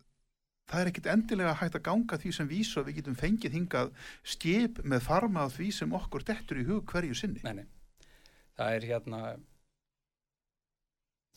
[0.70, 3.92] það er ekkert endilega hægt að ganga því sem vísu að við getum fengið hingað
[4.36, 7.44] skip með farma af því sem okkur dettur í hug hverju sinni.
[7.46, 8.10] Nei, nei,
[8.58, 9.22] það er hérna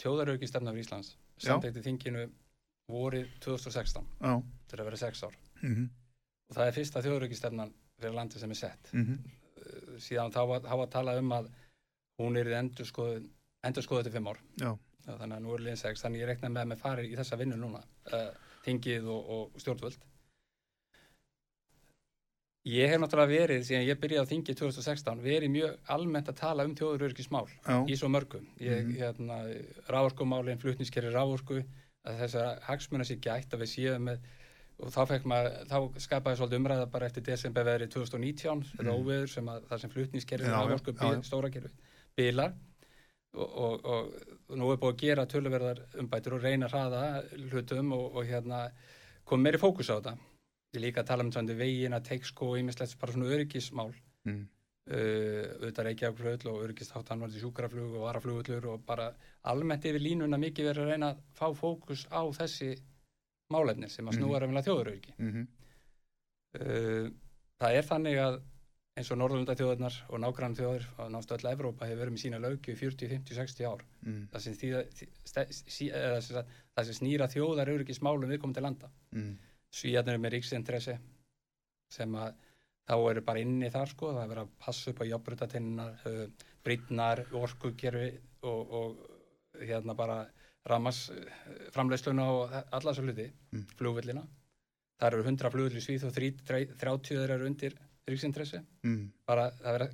[0.02, 1.50] þjóðarauki fyrir Íslands, Já.
[1.50, 2.28] samtækti þinginu
[2.88, 4.32] vorið 2016, Já,
[4.72, 5.88] er að vera sex ár, mm -hmm.
[6.48, 7.40] og það er fyrsta þjóðarauki
[7.98, 9.18] fyrir landið sem er sett, Mm
[9.58, 11.46] Uh, síðan þá var, var talað um að
[12.22, 13.24] hún er endur skoðuð
[13.66, 14.38] endur skoðuð til fimm ár.
[14.62, 14.68] Já,
[15.08, 17.36] þannig að nú er liðin sex þannig ég rekna með að með fari í þessa
[17.40, 17.80] vinnu núna
[18.14, 18.30] uh,
[18.64, 19.98] þingið og, og stjórnvöld.
[22.68, 26.66] Ég hef náttúrulega verið síðan ég byrjaði á þingið 2016 verið mjög almennt að tala
[26.68, 28.96] um þjóðurörgismál já, í svo mörgum ég, Mhm.
[29.00, 29.38] hérna,
[29.88, 31.62] rávorkumálin, flutnískerri rávorku
[32.06, 34.18] að þessar hagsmuna sér gætt að við séum með
[34.78, 38.98] og þá fekk maður, þá skapaði svolítið umræða bara eftir desember veðri 2019 þetta Mhm.
[38.98, 41.22] óveður sem að það sem flutnískerfi Já, já, rávorku já, já.
[41.26, 41.70] stóra kerfi
[42.16, 42.52] bilar
[43.34, 47.02] og, og, og nú er búið að gera töluverðar umbætur og reyna að hraða
[47.50, 48.70] hlutum og, og hérna
[49.28, 50.14] kom meiri fókus á þetta.
[50.74, 53.92] Ég líka að tala um svona vegina, teiksko og ímislegt bara svona öryggismál.
[54.24, 54.46] Mm.
[54.88, 59.10] Uh, auðvitað Reykjavíkflöðl og öryggistáttan var til sjúkraflug og varaflugullur og bara
[59.44, 62.70] almennt yfir línuna mikið verið að reyna að fá fókus á þessi
[63.54, 64.20] málefni sem að Mhm.
[64.22, 65.14] snúa reynilega þjóðurauki.
[65.18, 65.46] Mm
[66.58, 67.10] Uh,
[67.60, 68.38] það er þannig að
[68.98, 72.72] eins og Norðurlandaþjóðurnar og nágrann þjóður og náttúrulega öll Evrópa hefur verið með sína lögju
[72.72, 73.82] í 40, 50, 60 ár.
[74.02, 74.22] Mm.
[74.32, 75.44] Það sem, þýða, þý,
[75.76, 78.90] sí, eða, sem, sagt, það sem snýra þjóðar öryggismálum viðkomandi landa.
[79.12, 79.36] Mm.
[79.76, 80.96] Svíjarnir eru með ríksinteresse
[81.92, 82.32] sem að
[82.88, 86.26] þá eru bara inni þar sko, það er verið að passa upp á jobbrutatinnar, uh,
[86.64, 88.10] brýtnar, orkugerfi
[88.48, 90.22] og, og hérna bara
[90.70, 91.20] ramas uh,
[91.74, 93.64] framleiðsluna og alla þessu hluti, Mm.
[93.78, 94.22] flugvillina.
[94.98, 97.74] Það eru 100 flugvillir í Svíð og 30 þeir eru undir
[98.08, 98.64] ríksinteresse.
[98.84, 99.10] Mm.
[99.26, 99.88] Bara, það vera,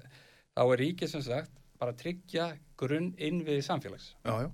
[0.57, 2.47] þá er ríkið sem sagt bara að tryggja
[2.81, 4.15] grunn innviði samfélags.
[4.25, 4.51] Já, já.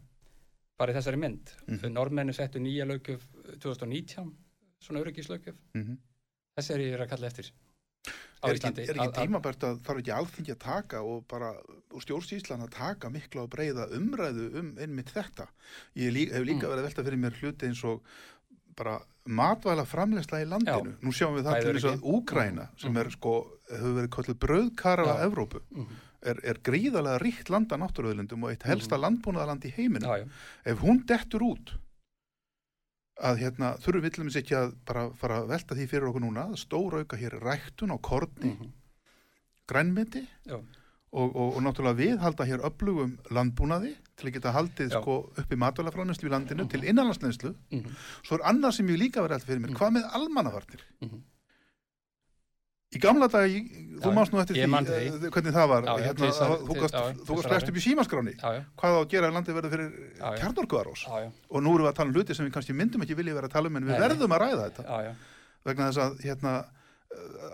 [0.81, 1.51] Bara í þessari mynd.
[1.69, 1.93] Mhm.
[1.93, 3.27] Normennu settu nýja lögjöf
[3.61, 4.31] 2019,
[4.81, 5.57] svona öryggislaugjöf.
[5.75, 5.99] Mm
[6.59, 7.51] Þessi er ég að kalla eftir
[8.43, 11.51] Er ekki, er ekki tímabært að þarf ekki alþingi að taka og bara
[12.01, 15.47] stjórnsýslan að taka mikla og breyða umræðu um einmitt þetta.
[15.97, 16.71] Ég lí, hef líka Mm.
[16.73, 18.01] verið að velta fyrir mér hluti eins og
[18.77, 18.99] bara
[19.29, 20.97] matvæla framlegsla í landinu.
[21.03, 22.01] Nú sjáum við það til þess að.
[22.01, 22.97] Úgræna sem Mhm.
[23.05, 25.11] er sko, hefur verið kallið brauðkara Já.
[25.11, 25.87] af Evrópu, Mhm.
[26.23, 30.09] er, er gríðarlega ríkt landa náttúruðlindum og eitt helsta landbúnaðaland í heiminum.
[30.09, 30.29] Já, já,
[30.65, 31.73] Ef hún dettur út
[33.21, 36.25] að hérna, þurfum við til dæmis ekki að bara fara að velta því fyrir okkur
[36.25, 38.71] núna, að stóra auka hér ræktun á korni, mhm,
[39.71, 40.57] grænmeti já,
[41.13, 45.59] og, og, og náttúrulega viðhalda hér öflugum landbúnaði til að geta haldið sko upp í
[45.59, 47.55] matvælafráneslu í landinu til innanlandsneislu.
[47.71, 49.77] mhm, Svo er annað sem ég líka verið alltaf fyrir mér, Mm.
[49.81, 50.85] hvað með almannavarnir?
[52.91, 53.53] Í gamla dag,
[54.03, 56.95] þú mást nú eftir því, eh, hvernig það var, Já, já, hérna, tvisvar- þú gast
[57.53, 59.91] flest upp í símaskráni, já, hvað á að gera að landið verður fyrir
[60.41, 61.05] kjarnorkuðarós.
[61.51, 63.47] Og nú erum við að tala um hluti sem við kannski myndum ekki vilja vera
[63.47, 64.85] að tala um, en við verðum að ræða þetta.
[65.65, 66.53] vegna þess að hérna,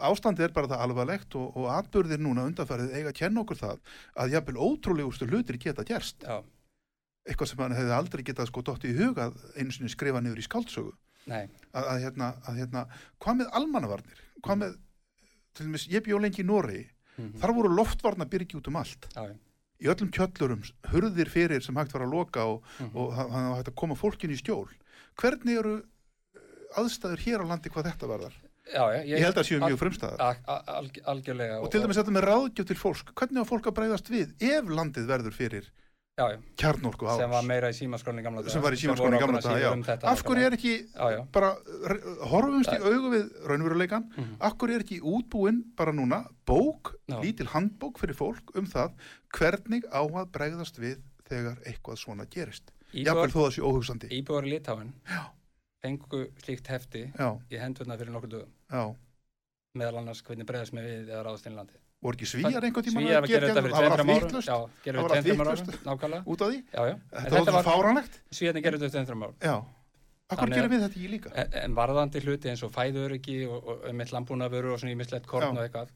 [0.00, 3.78] ástandi er bara það alvarlegt og, og atbyrðir núna undanfærið eiga að kenna okkur það
[4.16, 6.24] að jafnvel ótrúlegustu hlutir geta gerst.
[7.26, 10.38] Eitthvað sem hann hefði aldrei getað sko dótt í huga að einu sinni skrifa niður
[10.40, 10.92] í skáldsögu.
[11.26, 12.86] Nei, að, að, hérna, að hérna,
[13.20, 14.20] hvað með almannavarnir?
[14.46, 14.76] Hvað með,
[15.56, 16.86] til dæmis, ég bjó lengi í Noregi.
[17.16, 19.08] Mhm, þar voru loftvarna byrgi út um allt.
[19.14, 19.32] Já,
[19.80, 23.46] í öllum kjöllurum, hurðir fyrir sem hægt var að loka og, mhm, og það það
[23.48, 24.68] var hægt að koma fólkin í stjól.
[25.16, 28.36] Hvernig eru eh, aðstæður hér á landi hvað þetta varðar?
[28.66, 30.20] Já, já, ég held að séu mjög frumstæðar.
[30.20, 33.68] al, al, al, algjörlega og til dæmis þetta með ráðgjöf til fólk hvernig á fólk
[33.70, 35.68] að breyðast við ef landið verður fyrir
[36.16, 38.52] kjarnorku sem var meira í símaskráni gamla daga.
[38.54, 41.50] Sem var í símaskóni voru gamla síður um af hverju er ekki já, já, bara
[42.30, 47.18] horfumst í augu við raunveruleikan mhm, af hverju er ekki útbúin bara núna bók, Já.
[47.20, 48.96] lítil handbók fyrir fólk um það
[49.36, 52.72] hvernig á að bregðast við þegar eitthvað svona gerist?
[52.96, 54.12] Jafnvel íbúar, þó það sé óhugsandi.
[54.16, 54.94] Íbúar í Litáin
[55.84, 58.96] fengu slíkt hefti í hendurna fyrir nokkur dögum.
[59.76, 62.84] Meðal annars hvernig bregðast með við eða ráðast inn í landi voru ekki svíjar einhvern
[62.86, 64.26] tíma Svíjar að gera þetta fyrir það var 200 allt árum.
[64.26, 65.86] vittlust já, gera Það var fyrir allt 200 árum, vitlaust.
[65.86, 66.22] nákvæmlega.
[66.26, 66.58] Út af því?
[66.76, 68.20] Já, já, þetta var þetta fáránlegt?
[68.36, 69.36] Svíjarnir gerðu þetta fyrir 200 árum.
[69.46, 71.28] Já, af hverju Þannig gerum að- við þetta ekki líka?
[71.36, 75.42] En- En varðandi hluti eins og fæðuröki og, og mitt landbúnaðvöru og svona ímislegt korn
[75.46, 75.50] Já.
[75.56, 75.88] og eitthvað,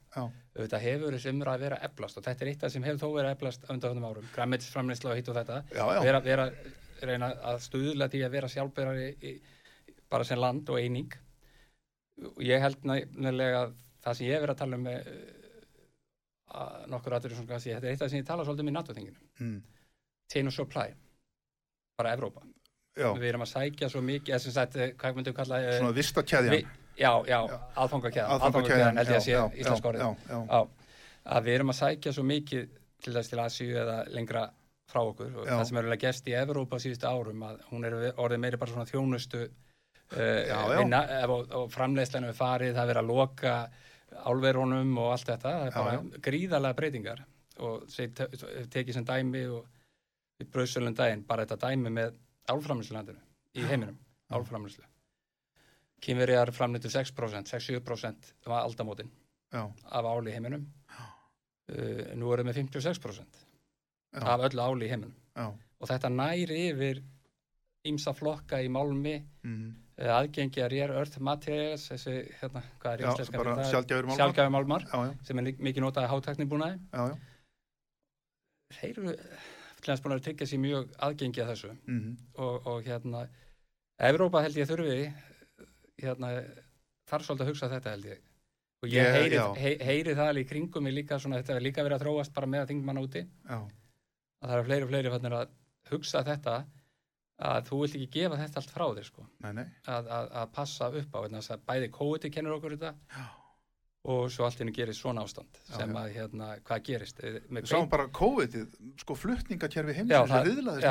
[0.56, 3.08] þetta hefur þessi umræð að vera eflast og þetta er eitt af sem hefur þó
[3.18, 6.50] verið eflast undanfjöndum árum, græmitisframleysla og hitt og þetta, já, já, vera, vera,
[7.02, 9.40] reyna að stuðla því að vera sjálfbyrari í,
[10.10, 11.12] bara sem land og eining.
[12.22, 15.39] Og ég held nefnilega að það sem ég hef verið að tala um með uh,
[16.90, 19.22] nokkur aðrir svona kannski, þetta er eitt af sem ég tala svolítið um í NATO-þinginu,
[19.40, 19.60] mm,
[20.32, 20.94] chain of supply.
[22.00, 22.42] Bara Evrópa,
[22.96, 23.10] já.
[23.14, 25.78] við erum að sækja svo mikið, eða sem sagt, eh, hvað myndum við kalla eh,
[25.78, 26.60] svona vista keðjan Vi,
[26.98, 27.40] já, já,
[27.76, 30.76] aðfangakæðan, aðfangakæðan held ég að sé íslensk orðið.
[31.30, 32.68] að við erum að sækja svo mikið
[33.00, 34.48] til þess til Asíu eða lengra
[34.90, 35.32] frá okkur.
[35.38, 35.54] Og Já.
[35.56, 38.74] það sem er alveg gest í Evrópa síðustu árum að hún er orðið meiri bara
[38.74, 43.54] svona þjónustu uh, Já, vinna og, og framleiðslan er farið, það er verið að loka
[44.24, 47.24] álverunum og allt þetta það er Já, bara gríðarlega breytingar.
[47.60, 48.28] Og þeir te-
[48.72, 49.66] tekið sem dæmi og
[50.40, 52.14] við bröðsölum daginn bara þetta dæmi með
[52.48, 53.20] álframleiðslandinu
[53.60, 53.98] í heiminum,
[54.30, 54.36] Já.
[54.38, 54.86] álframleiðslu.
[56.00, 59.10] Kínverjar framleitu 6%, 6-7% var aldamótin
[59.52, 60.62] já, af áli í heiminum.
[61.70, 63.42] Uh, nú erum við 56%
[64.16, 64.22] Já.
[64.24, 65.14] af öllu áli í heiminum.
[65.36, 67.02] Já, og þetta næri yfir
[67.86, 69.18] ímsa flokka í málmi.
[69.44, 73.70] Mm, uh, aðgengi að rér earth materials þessi, hérna, hvað er fyrir það?
[74.20, 74.86] sjálfgjafur málmar.
[75.28, 76.78] sem er mikið notað að hátækni búnaði
[78.80, 79.14] þeir eru
[79.80, 81.70] til þess búin að tryggja sér mjög aðgengi að þessu.
[81.88, 83.22] Mm, og, og hérna
[84.00, 85.12] Evrópa held ég þurfi
[86.00, 86.32] hérna,
[87.10, 88.20] þarf svolítið að hugsa þetta held ég.
[88.80, 91.60] Og ég Ég- heyri, hei, heyri það alveg í kringum mig líka svona, þetta er
[91.66, 93.22] líka verið að þróast bara með að þingmanna úti.
[93.44, 93.58] Já,
[94.40, 95.50] að það eru fleiri og fleiri fannir að
[95.90, 96.54] hugsa þetta
[97.40, 100.48] að þú vilt ekki gefa þetta allt frá þér sko, nei, nei, að, að, að
[100.56, 101.18] passa upp á
[101.56, 103.28] að bæði COVID kennur okkur þetta já.
[104.12, 107.68] og svo allt henni gerist svona ástand Já, sem að hérna, hvað gerist Eh, Við
[107.68, 109.16] sáum bara COVID-ið, sko
[109.98, 110.86] heimsins það- er viðlaðist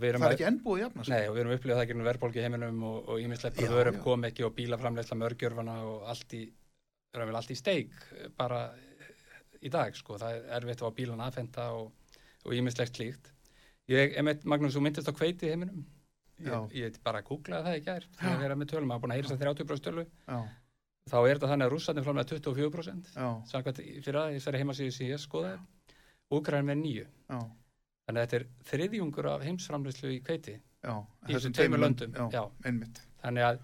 [0.00, 1.12] við erum Það er ekki ennbúið jafna sig.
[1.16, 3.10] Nei, og við erum upplifað það ekki verðbólki heiminum og,
[3.68, 6.42] Já, vörum kom ekki og bílaframleysla mörgjörfana og allt í,
[7.52, 8.62] í steik eh, bara
[9.62, 10.16] í dag, sko.
[10.18, 11.92] Það er erfitt fá bílan aðfenda og,
[12.44, 13.28] og ímislegt slíkt.
[13.90, 15.82] Ég, emitt, Magnús, þú myndist á kveiti í heiminum.
[16.42, 19.18] Ég, ég bara googlaði það í gær, þegar ég verið með tölum, maður búin að
[19.18, 20.04] heyra þess að 30% tölu.
[20.28, 20.38] Já,
[21.10, 24.92] Þá er þetta þannig að rússarnir framlega 24%, já, samkvæmt í- fyrir að sverði heimasíðu
[24.94, 25.58] sem ég skoðaði,
[26.30, 27.06] úgræðin með nýju.
[28.06, 30.94] Þannig að þetta er þriðjungur af heimsframleyslu í kveiti já.
[31.26, 32.14] í þessum tveimur löndum.
[32.14, 32.44] Já, Já.
[32.70, 33.00] einmitt.
[33.24, 33.58] Þannig að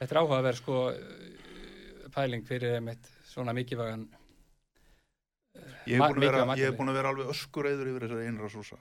[0.00, 4.08] þetta er áhugaverð sko uh, pæling fyrir einmitt svona mikilvægan
[5.88, 8.04] Ég hef Ma- búin að vera, mikilvæg ég hef búin að vera alveg öskureyður yfir
[8.08, 8.78] þessari einrásúsa.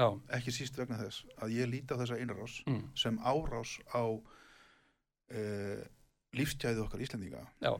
[0.00, 0.06] Já,
[0.38, 5.80] Ekki síst vegna þess að ég líti á þessa einrás mm, sem árás á uh,
[6.36, 7.44] lífstjæði okkar Íslendinga.
[7.60, 7.74] já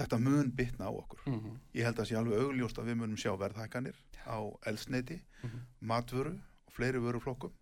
[0.00, 1.20] Þetta mun bitna á okkur.
[1.28, 4.38] mm, Ég held að sé alveg augljóst að við munum sjá verðhækkanir á
[4.70, 6.32] eldsneiti, mm, matvöru
[6.66, 7.52] og fleiri vöruflokkum.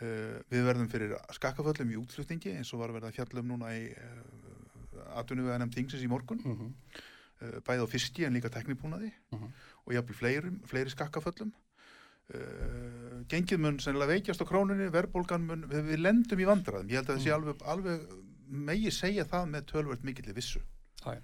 [0.00, 3.90] Uh, við verðum fyrir skakkaföllum í útflutningi eins og var að verða fjallum núna í
[3.92, 6.40] uh, atvinnuveganum tingsins í morgun.
[6.40, 6.70] mm,
[7.42, 9.52] uh, bæði á fiski en líka teknibúnaði Mhm.
[9.84, 11.52] og jafnvel fleiri, fleiri skakkaföllum
[13.32, 17.16] gengið mun sennilega veikjast á krónunni, verðbólgan mun við, lendum í vandræðum, ég held að
[17.16, 17.36] það sé Mhm.
[17.38, 18.00] alveg, alveg
[18.48, 20.60] megi segja það með tölvöld mikilli vissu.
[21.04, 21.20] Já, já.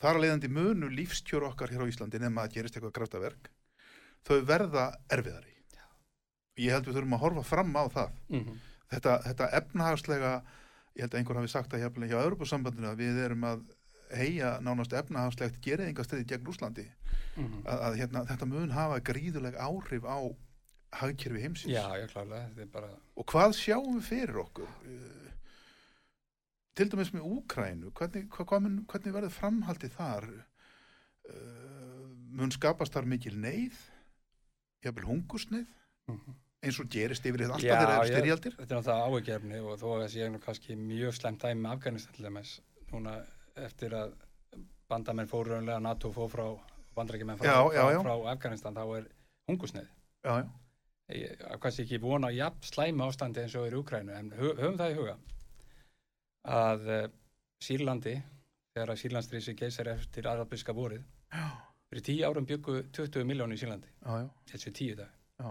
[0.00, 3.48] þar að leiðandi munu lífskjör okkar hér á Íslandi nema að gerist eitthvað kraftaverk
[4.24, 5.54] þau verða erfiðari.
[6.58, 8.10] Ég held við þurfum að horfa fram á það.
[8.30, 8.58] Mm,
[8.92, 10.42] þetta, þetta efnahagslega
[10.94, 13.64] ég held að einhver hafi sagt að hjá Europasambandinu að við erum að
[14.16, 16.86] heia nánast efnahagslegt geriðingastriði gegn Úslandi
[17.36, 17.64] mm.
[17.64, 20.18] að, að hérna, þetta mun hafa gríðuleg áhrif á
[20.98, 21.74] hagkerfi heimsins.
[21.74, 24.70] Já, já, klálega, bara og hvað sjáum við fyrir okkur?
[24.88, 25.30] Eh,
[26.78, 28.28] til dæmis með Úkrænu hvernig,
[28.64, 30.28] mun, hvernig verður framhaldið þar?
[31.28, 32.04] Uh,
[32.38, 33.76] mun skapast þar mikil neyð?
[34.84, 35.66] Jafnvel hungusneið
[36.08, 36.36] mm.
[36.64, 39.60] eins og gerist yfir þetta alltaf þegar það er ég- styrjaldir Þetta er náttúrulega áhugjefni
[39.64, 42.54] og þó að sé nú kannski mjög slemt dæmi með Afganistan til dæmis
[42.92, 43.18] núna
[43.66, 44.14] eftir að
[44.88, 46.46] bandamenn fóru raunlega NATO fór frá
[46.96, 49.08] bandarækjumenn frá, frá, frá Afganistan þá er
[49.50, 49.88] hungusneið
[50.24, 50.48] já, já,
[51.18, 54.78] ég kannski ekki vona jafn slæma ástandi eins og er í Ukrænu en hö- höfum
[54.80, 55.16] það í huga
[56.48, 57.06] að uh,
[57.64, 58.16] Sýrlandi
[58.74, 61.02] þegar að Sýrlandstrísi geysar eftir arabiska vorið
[61.34, 61.46] já,
[61.90, 63.90] fyrir tíu árum byggu 20 miljónu í Sýrlandi.
[64.50, 65.10] Þessu tíu dag
[65.42, 65.50] Já.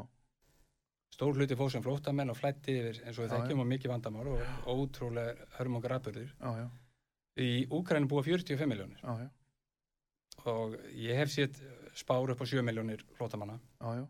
[1.15, 4.41] stór hluti fór sem flóttamenn og flætti yfir eins og þekkjum og mikið vandamál og,
[4.73, 6.67] ótrúlega hörmungar aðbörður já, já,
[7.37, 9.27] í Úkrænu búa 45 miljónir já, já,
[10.51, 11.59] og ég hef sétt
[11.97, 13.59] spár upp á 7 miljónir flóttamanna.
[13.81, 14.05] Já, já.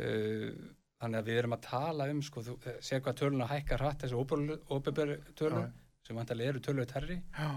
[0.00, 0.54] Uh,
[1.00, 4.20] þannig að við erum að tala um sko, þú, segja hvað töluna hækkar hratt þessu
[4.20, 5.72] óbyrber tölur Já,
[6.06, 7.50] sem vantarlega eru tölur terri já,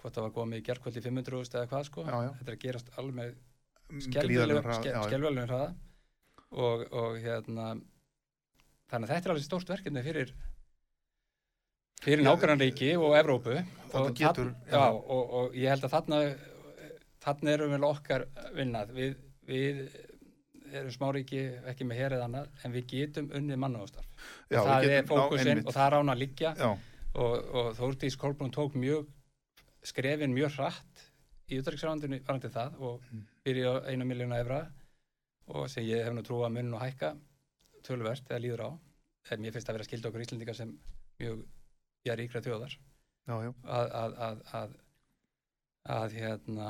[0.00, 2.04] hvort það var komið í gerkvöldi 500 eða hvað sko.
[2.06, 3.34] Þetta er að gerast alveg
[4.94, 5.00] já.
[5.08, 5.72] skelvelegum hraða.
[6.50, 7.66] Og, og hérna
[8.90, 10.32] þannig að þetta er alveg stórt verkefni fyrir
[12.04, 13.56] fyrir nágrannríki og Evrópu.
[13.92, 16.20] Og, getur- þarna- já, og, og ég held að þarna
[17.20, 18.24] þarna erum við okkar
[18.56, 18.92] vinnað.
[18.96, 19.16] Við,
[19.50, 19.80] við
[20.72, 24.06] erum smáríki ekki með herið annað en við getum unnið mannáðstarf
[24.48, 26.52] það er getum- já, fókusinn og það rána að liggja.
[26.60, 26.70] Já,
[27.14, 29.08] og, og Þórdís Kolbrún tók mjög
[29.82, 31.06] skrefin mjög hratt
[31.50, 33.24] í utryggsræðandinu varandi það og Mm.
[33.44, 34.60] byrja á einu miljónu evra
[35.48, 37.16] og sem ég hef nú trú að mun og hækka
[37.82, 38.70] tölvert eða líður á.
[39.32, 40.78] En mér finnst að vera skildi okkur Íslendingar sem
[41.18, 41.42] mjög
[42.08, 42.76] er ríkra þjóðar.
[43.28, 44.70] Já, já, að, að, að, að,
[45.96, 46.68] að hérna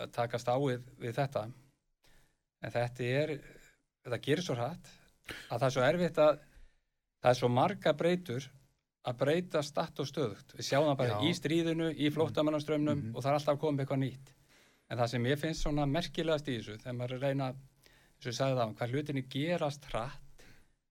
[0.00, 0.84] að takast á við,
[1.16, 1.46] þetta.
[2.60, 3.32] En þetta er
[4.04, 4.90] þetta gerir svo hratt
[5.50, 6.38] að það er svo erfitt að
[7.20, 8.46] það er svo marga breytur
[9.08, 10.52] að breyta statt og stöðugt.
[10.58, 11.24] Við sjáum það bara Já.
[11.24, 13.14] í stríðinu, í flóttamannaströmmnum Mhm.
[13.16, 14.32] og það er alltaf koma eitthvað nýtt.
[14.90, 18.30] En það sem ég finnst svona merkilegast í þessu þegar maður að reyna, eins og
[18.32, 20.44] ég sagði það hvað hlutinni gerast hratt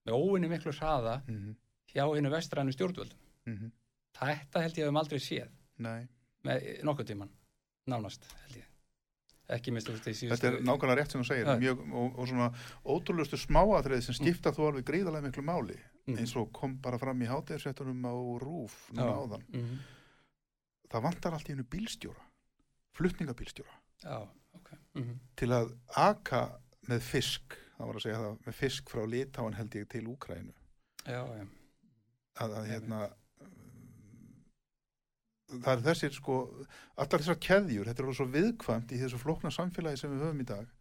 [0.07, 1.55] með óinni miklu hraða mhm,
[1.93, 3.71] hjá hennu vestrænu stjórnvöldum mhm,
[4.19, 6.07] Þetta held ég að við aldrei séð nei.
[6.43, 7.29] með nokkuð tíman,
[7.87, 8.65] nánast held ég.
[9.49, 10.33] Ekki minnst úr því síðustu.
[10.35, 12.49] Þetta er nákvæmlega rétt sem þú segir, mjög, og, og svona
[12.85, 15.77] ótrúlustu smáatrið sem skipta þú alveg gríðarlega miklu máli,
[16.09, 16.17] Mhm.
[16.21, 19.17] eins og kom bara fram í hátegisrættunum á RÚF núna Já.
[19.23, 19.43] áðan.
[19.53, 19.79] Mhm.
[20.89, 22.23] Það vantar allt í hennu bílstjóra,
[22.97, 23.73] flutningabílstjóra,
[24.03, 24.69] Já, ok.
[24.95, 29.53] Mm til að aka með fisk, það var að segja það, með fisk frá Litáan
[29.55, 30.53] held ég til Úkrænu,
[31.05, 31.45] Já, já.
[32.43, 32.99] Að, að hérna,
[35.49, 36.39] það er þessir sko,
[36.95, 40.49] allar þessar keðjur, þetta er svo viðkvæmt í þessu flókna samfélagi sem við höfum í
[40.49, 40.73] dag,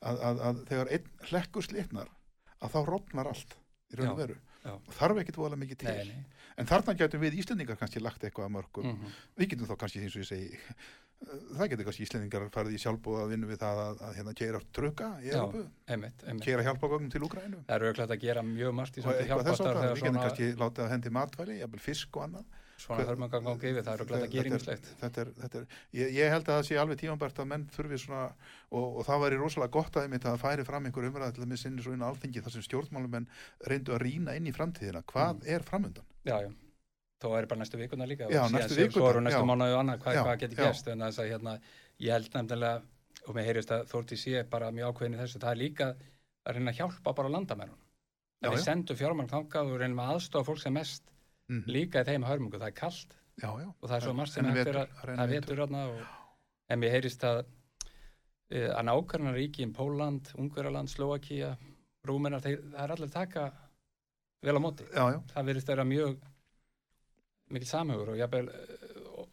[0.00, 2.12] að, að, að þegar einn hlekkur slitnar
[2.58, 3.58] að þá rofnar allt
[3.88, 4.38] í raun og veru.
[4.68, 5.92] og þarf ekkit voðalega mikið til.
[5.94, 6.46] Nei, nei.
[6.60, 8.88] en þarna getum við Íslendingar kannski lagt eitthvað að mörgum.
[8.90, 8.96] Mm
[9.38, 10.58] við getum þá kannski eins og ég segi
[11.26, 14.60] það getur kannski Íslendingar farið í sjálfbúða að vinna við það að, að hérna keira
[14.76, 15.32] trukka í.
[15.32, 15.62] Európu,
[16.44, 19.36] keira hjálpagögnum til Úgrænu Það eru auðvitað að gera mjög margt í svona að þegar
[19.42, 22.46] við getum svona, kannski látið að hendi matvæli, jafnvel fisk og annað.
[22.78, 23.82] Svona hörmungan gangi yfir.
[23.82, 24.86] Það eru auðvitað að gera er- yngislegt.
[25.00, 25.64] þetta er, þetta er,
[25.98, 28.26] ég, ég held að það sé alveg tímanbært að menn þurfi svona
[28.70, 31.58] og, og það væri rosalega gott að einmitt að það færi fram einhver að með
[31.58, 33.26] sinni svo inn á alþingi þar sem stjórnmálumenn
[37.18, 38.28] Þó er bara næstu vikuna líka.
[38.30, 39.50] Já, næstu eru næstu og
[39.80, 40.88] annað, hvað, hvað getur gerst.
[40.92, 41.56] En þess að hérna,
[41.98, 42.82] ég held nefnilega,
[43.26, 46.58] og mér heyrist að Þórti sé bara mjög ákveðin í þessu, það er líka að
[46.58, 47.78] reyna að hjálpa bara landamærun.
[48.38, 51.08] Já, Að við sendum fjármagn þangað og reynum að aðstofa fólk sem mest
[51.48, 52.58] Mm líka í þeim hörmungu.
[52.60, 53.14] Það er kallt
[53.80, 55.62] og það er svo margt sem er að það er vetur.
[56.68, 57.38] en mér heyrist að
[58.52, 61.54] eh, að nákvæmna ríki í Póland, Ungverjaland, Slovakia
[62.04, 63.46] Rúmenar, það er allir taka
[64.44, 64.84] vel á móti.
[64.92, 66.18] Já, já, Það verðist vera mjög
[67.54, 69.26] mikil samhugur og jafnvel uh,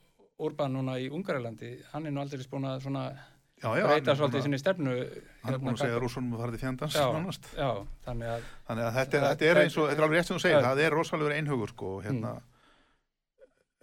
[0.46, 4.40] Urban núna í Ungverjalandi hann er nú aldrei búin að svona já, já breyta svolítið
[4.42, 4.96] að- sinni stefnu
[5.44, 7.70] hann er búin að segja rúsunum að fara til fjandans Já.
[8.08, 10.44] þannig að þannig að þetta þetta er eins og, þetta er alveg rétt sem þú
[10.46, 12.34] segir, það er rosalega einhugur sko, hérna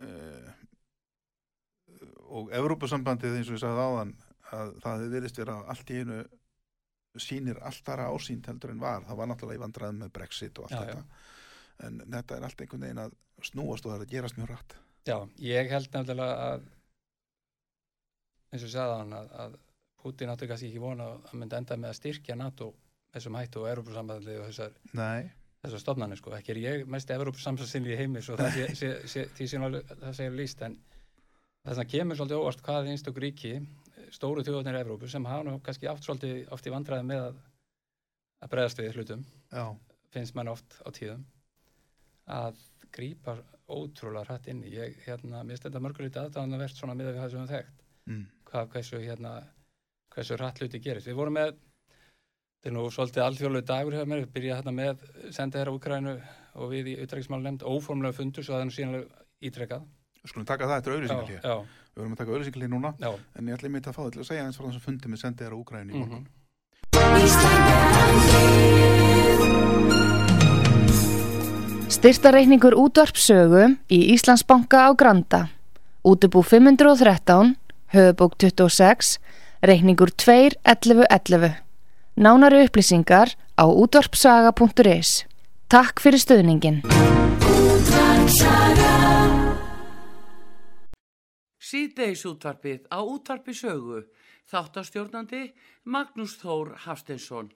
[0.02, 0.52] uh,
[2.32, 4.14] og Evrópusambandið eins og ég sagði áðan
[4.52, 6.22] að það verið vera allt í einu
[7.20, 10.68] sýnir allt þara ásýnd heldur en var, það var náttúrulega í vandræðum með Brexit og
[10.68, 11.02] allt þetta
[11.86, 13.16] en þetta er allt einhvern veginn að
[13.48, 14.76] snúast og það er að gerast mjög rætt
[15.08, 16.64] Já, ég held nefnilega að
[18.52, 19.54] eins og ég sagði hann að, að
[20.02, 22.72] Putin átti kannski ekki vona að myndi enda með að styrkja NATO
[23.14, 25.28] þessum hættu og Európa-sambandið og þessar, Nei,
[25.62, 26.32] þessar stofnanir sko.
[26.36, 30.36] ekki er ég mest Európa-samsatsinni í heimi svo það, sé, sé, sé, alveg- það segir
[30.38, 30.76] líst en
[31.66, 33.52] þess að kemur svolítið óvart hvað einstök ríki,
[34.12, 37.38] stóru þjóðanir í Európu sem hafa nú kannski átt svolítið oft í vandræði með að,
[38.42, 39.64] að bregðast við hlutum já,
[40.12, 41.22] finnst mann oft á tíðum
[42.30, 42.60] að
[42.92, 43.36] grípa
[43.72, 44.72] ótrúlega hrætt inn í.
[44.76, 47.84] Ég, hérna, mér þetta mörgulítið aðdáðanvert svona miða við það sem við þekkt.
[48.10, 48.24] mm.
[48.50, 49.32] Hvað, hversu, hérna,
[50.12, 51.08] hversu hrætt hluti gerist.
[51.08, 51.54] Við vorum með,
[52.58, 54.96] þetta er nú svolítið alþjóðlega dagur hefur mér, við byrjaði hérna með
[55.32, 56.14] sendið þeirra Úkrænu
[56.52, 59.06] og við í utrækismálu nefnd óformlega fundur svo það er nú síðanlega
[59.48, 59.82] ítrekkað.
[60.22, 60.92] Við skulum taka það eftir
[61.40, 61.56] já,
[61.92, 63.10] Við verðum að taka auðlýsingarlið núna já.
[63.36, 65.22] en ég ætla einmitt að fá þetta til að segja eins frá þessum fundi með
[65.24, 66.24] sendið þér á Úgræni í morgun
[68.22, 68.81] mhm.
[71.92, 75.52] Styrtareikningur útvarpsögu í Íslandsbanka á Granda.
[76.00, 77.52] Útubú 513,
[77.92, 79.20] höfubók 26,
[79.60, 81.60] reikningur 2.11.11.
[82.16, 85.28] Nánari upplýsingar á útvarpsaga.is.
[85.68, 86.80] Takk fyrir stöðningin.
[91.60, 94.06] Síðdeis útvarpið á útvarpi sögu.
[94.48, 95.52] Þáttastjórnandi
[95.84, 97.52] Magnús Þór Hafsteinsson.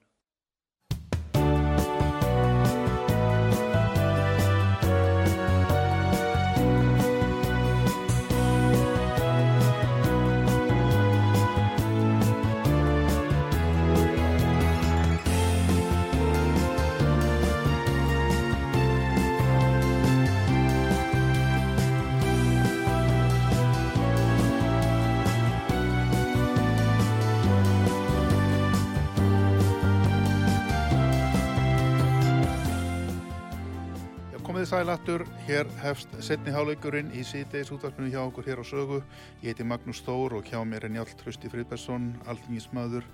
[34.66, 38.96] Þið sælattur, hér hefst setni hálaukurinn í síðdeis útvarpinu hjá okkur hér á sögu.
[39.38, 43.06] Ég heiti Magnús Þór og hjá mér er Njáll Trausti Friðbergsson, alþingismadur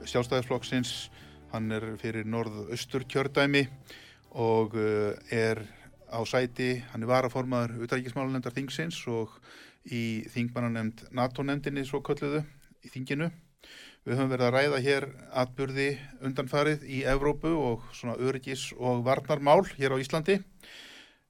[0.00, 0.92] sjálfstæðisflokksins.
[1.52, 3.66] Hann er fyrir norð-austur kjördæmi
[4.32, 5.60] og uh, er
[6.08, 9.36] á sæti, hann er varaformaður utækismálunemndar þingsins og
[9.84, 12.40] í þingmannanemnd NATO-nemndinni svo kölluðu
[12.80, 13.28] í þinginu.
[14.08, 15.10] Við höfum verið að ræða hér
[15.44, 15.90] atburði
[16.24, 20.40] undanfarið í Evrópu og svona öryggis og varnarmál hér á Íslandi.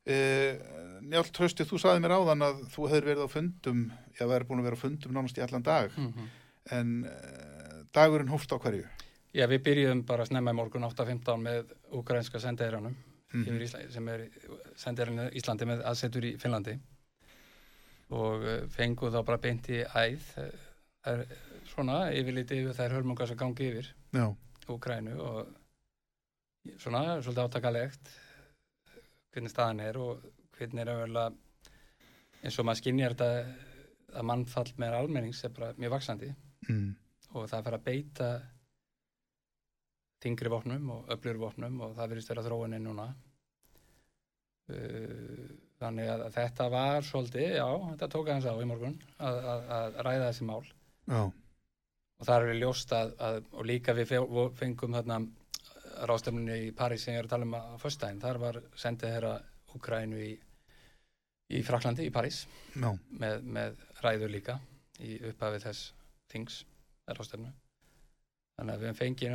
[0.07, 0.59] Eh,
[1.05, 3.81] Njálf Trausti, þú saði mér áðan að þú hefur verið á fundum,
[4.19, 6.29] já, verið búin að vera á fundum nánast í allan dag, Mhm.
[6.73, 8.85] en eh, dagurinn hófst á hverju?
[9.35, 12.95] Já, við byrjuðum bara snemma í morgun 8.15 með ukrainska sendeirannum
[13.35, 14.29] yfir Íslandi, sem er
[14.77, 16.79] sendeirinn í Íslandi með aðsetur í Finnlandi.
[18.11, 20.23] Og uh, fengu þá bara beint í æð.
[21.03, 21.27] Það er
[21.67, 24.29] svona yfirliti yfir þær hörmungar sem gangi yfir Já,
[24.69, 25.49] Úkrænu og
[26.79, 28.13] svona svolítið átakalegt
[29.35, 30.25] hvernig staðan er og
[30.55, 31.39] hvernig er að
[32.45, 33.63] eins og maður skinnjar þetta
[34.15, 36.31] að mannfall með almennings er bara mjög vaksandi
[36.69, 36.91] mm.
[37.35, 38.29] og það fer að beita
[40.25, 43.11] þingri vopnum og öflur vopnum og það virðist vera þróunin núna.
[44.65, 45.51] Uh,
[45.83, 49.99] þannig að þetta var svolítið, já, þetta tók aðeins á í morgun að, að, að
[50.07, 50.63] ræða þessi mál.
[51.05, 55.19] Já, og það er við ljóst að, að og líka við fe- fengum þarna
[56.09, 59.35] ráðstefnunni í París sem ég er að tala um að föstudaginn, þar var sendið þeirra
[59.75, 60.31] Ukrænu í,
[61.59, 62.93] í Fraklandi, í París Já,
[63.23, 64.59] með, með ræður líka
[65.03, 65.89] í upphafið þess
[66.31, 66.61] þings
[67.11, 67.51] ráðstefnu.
[68.55, 69.33] Þannig að við fengið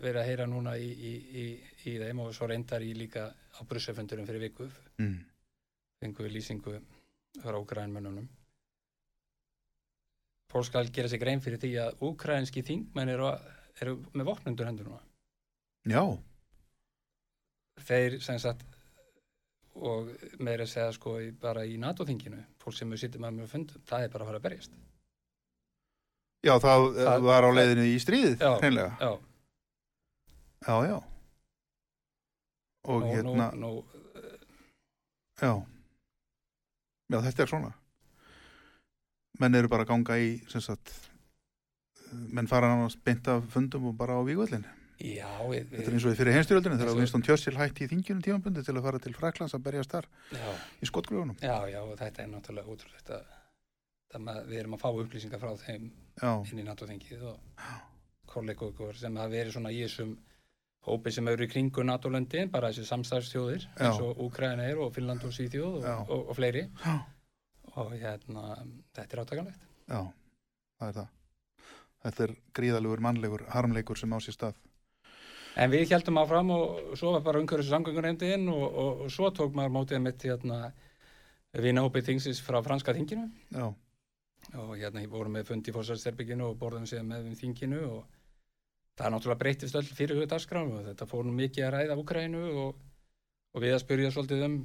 [0.00, 1.44] verið að heyra núna í, í, í,
[1.90, 5.18] í þeim og svo reyndar í líka á brussefundurum fyrir viku mm.
[6.00, 6.78] fengum við lýsingu
[7.42, 8.30] frá Ukrænmönnunum
[10.54, 13.44] fólk skal gera sig grein fyrir því að ukrænski þingmenn eru, að-
[13.82, 15.02] eru með vopnundur hendur núna
[15.90, 16.02] já,
[17.84, 18.64] þeir sem sagt
[19.74, 20.08] og
[20.38, 24.12] meira segja sko bara í NATO-þinginu fólk sem við sittum að með fundum, það er
[24.12, 24.76] bara að fara að berjast
[26.44, 28.96] já það, Það- var á leiðinu í stríðið, hreinlega.
[29.00, 29.12] já,
[30.64, 30.96] Já, já.
[32.88, 33.84] Og nú, hérna, nú, nú,
[35.42, 35.50] já.
[37.12, 37.72] Já, þetta er svona.
[39.40, 40.94] Menn eru bara að ganga í, sem sagt,
[42.12, 44.64] menn fara hann að beinta fundum og bara á vígvöldin.
[45.04, 47.90] Já, við, Þetta er eins og við fyrir heimstyrjöldinu þegar og- Winston Churchill hætti í
[47.92, 51.36] þingjunum tímanbundi til að fara til Fraklands að berjast þar já, í skottgröfunum.
[51.44, 53.18] já, já, og þetta er náttúrulega útrúlega þetta,
[54.14, 55.90] það við erum að fá upplýsingar frá þeim
[56.22, 57.40] Já, inn í NATO-þingið og
[58.30, 60.12] kollega okkur sem hafa verið svona í þessum
[60.84, 65.24] hópi sem eru í kringu NATO-löndin, bara þessi samstarfstjóðir eins og Úkræna er og Finnland
[65.24, 65.94] og Svíþjóð Já.
[66.00, 66.94] og, og, og fleiri já,
[67.76, 68.44] og hérna,
[68.94, 70.00] þetta er átakanlegt já,
[70.80, 71.08] það er það.
[72.04, 74.54] Þetta er gríðalugur mannlegur harmleikur sem á sér stað.
[75.54, 79.12] En við heldum áfram og svo var bara umhverjus samgöngur nefndi inn og, og, og
[79.14, 80.72] svo tók maður mótið mitt hérna
[81.54, 83.28] vinahópið þingsins frá franska þinginu.
[83.54, 83.68] Já,
[84.58, 88.00] og hérna vorum með fundi í fórsæðsterbygginu og borðum sér með um þinginu og
[88.98, 91.98] það er náttúrulega breytist öll fyrir huga dagskrám og þetta fór nú mikið að ræða
[92.02, 92.82] Úkrænu og,
[93.54, 94.58] og við að spyrja svolítið um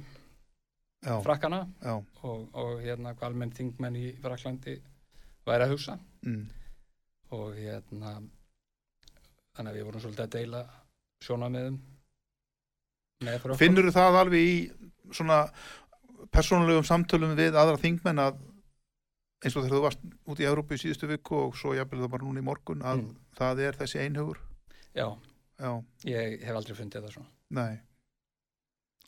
[1.06, 4.76] já, frakkana já, og, og hérna hvað almenn þingmenn í Fraklandi
[5.46, 5.96] væri að hugsa.
[6.26, 6.44] Mm,
[7.34, 8.18] og hérna
[9.56, 10.62] þannig að við vorum svolítið að deila
[11.24, 11.78] okkur.
[13.60, 14.70] Finnur það alveg í
[15.12, 15.42] svona
[16.32, 18.38] persónulegum samtölum við aðra þingmenn að
[19.40, 22.12] eins og þegar þú varst út í Európu í síðustu viku og svo jafnvel það
[22.14, 23.14] bara núna í morgun að Mm.
[23.36, 24.38] það er þessi einhugur
[24.94, 25.06] Já,
[25.60, 25.70] já,
[26.04, 27.30] ég hef aldrei fundið það svona.
[27.50, 27.80] nei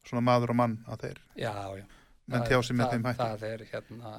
[0.09, 1.85] svona maður og mann að þeir Já, já.
[2.29, 4.11] menn tjá sig með þeim hætti Það er hérna,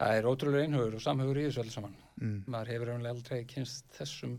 [0.00, 1.96] það er ótrúlega einhugur og samhugur í þessu öll saman.
[2.20, 4.38] mm, Maður hefur raunlega aldrei kynst þessum,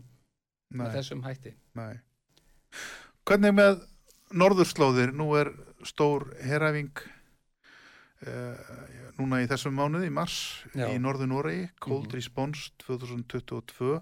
[0.70, 1.54] með þessum hætti.
[1.74, 1.98] nei.
[3.28, 3.80] hvernig með
[4.32, 5.52] norðurslóðir nú er
[5.88, 6.90] stór heræfing
[8.26, 8.56] uh,
[9.18, 10.34] núna í þessum mánuði í mars
[10.76, 10.88] Já.
[10.92, 12.14] í norður Noregi Cold Mhm.
[12.18, 14.00] Response 2022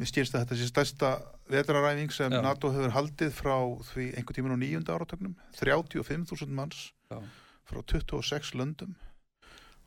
[0.00, 1.10] mér stýrst að þetta sé stærsta
[1.50, 2.40] vetraræfing sem Já.
[2.42, 3.56] NATO hefur haldið frá
[3.92, 7.20] því einhver tíman á nýjunda áratögnum 35.000 manns Já.
[7.70, 8.94] frá 26 löndum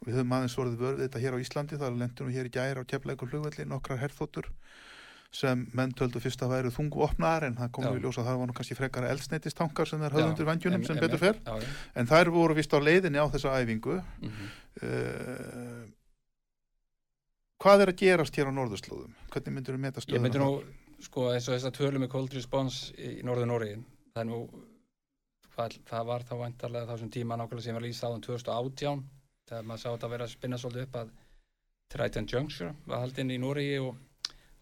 [0.02, 2.54] og við höfum aðeins vorið vörð þetta hér á Íslandi það lendur nú hér í
[2.56, 4.50] gæri á kefleikur flugvelli nokkrar herþóttur
[5.34, 8.50] sem menn töldu fyrst að væru þungvopnar en það kom við ljós að það var
[8.50, 11.72] nú kannski frekara eldsneitistankar sem Já, höfðundur vangjunum em- sem em- betur fer Já, já.
[11.98, 14.52] en þær voru vist á leiðinni á þessa æfingu mhm.
[14.86, 15.82] uh,
[17.64, 19.18] hvað er að gerast hér á norðurslóðum?
[19.34, 20.52] hvernig myndur þú meta Ég myndi nú,
[21.02, 23.74] sko, eins og þess að tölum með Cold Response í norður Nóri,
[24.14, 24.40] það er nú,
[25.56, 29.04] hvað, það var þá vantarlega þá sem tíma nákvæmlega sem var lýst áðan 2018,
[29.50, 31.14] þegar maður sá þetta vera að spinna svolítið upp að
[31.94, 33.98] Trident Juncture var haldinn í Nóri og,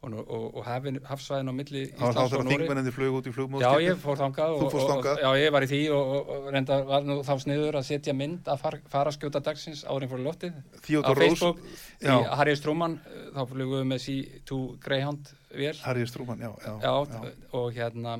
[0.01, 2.55] og, og, og hafin, hafsvæðin á milli þá Íslands og Nóri.
[2.55, 5.11] þingmennandi flög út í Já, flugmóðskipið ég fór þangað Þú og, fórst og, þangað?
[5.13, 7.85] og, já, ég var í því og, og, og reynda var nú þá sniður að
[7.91, 11.61] setja mynd að far, fara skjóta dagsins árin fór í loftið á Theodor Rós, Facebook
[12.01, 12.97] í já, Harry Strúman,
[13.37, 18.17] þá flugum við með C2 Greyhound vél Harry Strúman, já, já, já, og hérna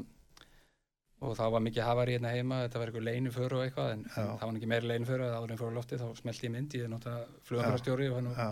[1.22, 4.24] og það var mikið hafari hérna heima þetta var eitthvað leinuför og eitthvað en, Já.
[4.40, 6.74] það var ekki meiri leinuför að áður en fór á lofti þá smelti ég mynd,
[6.80, 8.48] ég er náttúrulega flugafærastjóri og, hann- já.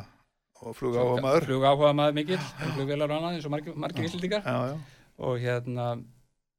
[0.60, 2.39] Og flug á maður flugáhuga maður mikill
[2.76, 4.49] flugvélar og annað eins og margir, margir íslendingar.
[5.20, 5.88] Og hérna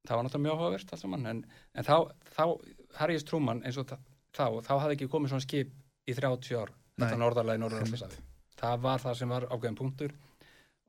[0.07, 1.43] það var náttúrulega mjög áhugavert allt saman en,
[1.77, 1.95] en þá,
[2.33, 2.43] þá
[2.97, 5.71] Harriðs Trúmann eins og þá, þá hafði ekki komið svona skip
[6.09, 6.73] í 30 ár.
[7.01, 8.19] Þetta norðarlega í norður
[8.61, 10.15] það var það sem var ákveðin punktur.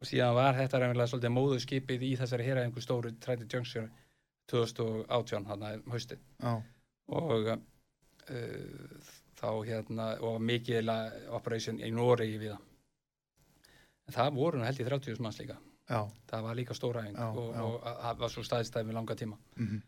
[0.03, 3.87] Og síðan var þetta reynilega svolítið móðu skipið í þessari héræðingu stóru Træti Junction
[4.51, 6.25] 2018 hann að haustið.
[6.43, 6.57] Já,
[7.15, 10.91] og uh, þá hérna og mikið
[11.39, 12.69] operation í Noregi við það
[14.15, 15.57] það voru nú held í 30 manns líka.
[15.91, 16.01] Já,
[16.31, 19.39] það var líka stóræðing og, og það var svo staðistæð með langa tíma.
[19.59, 19.81] Mhm,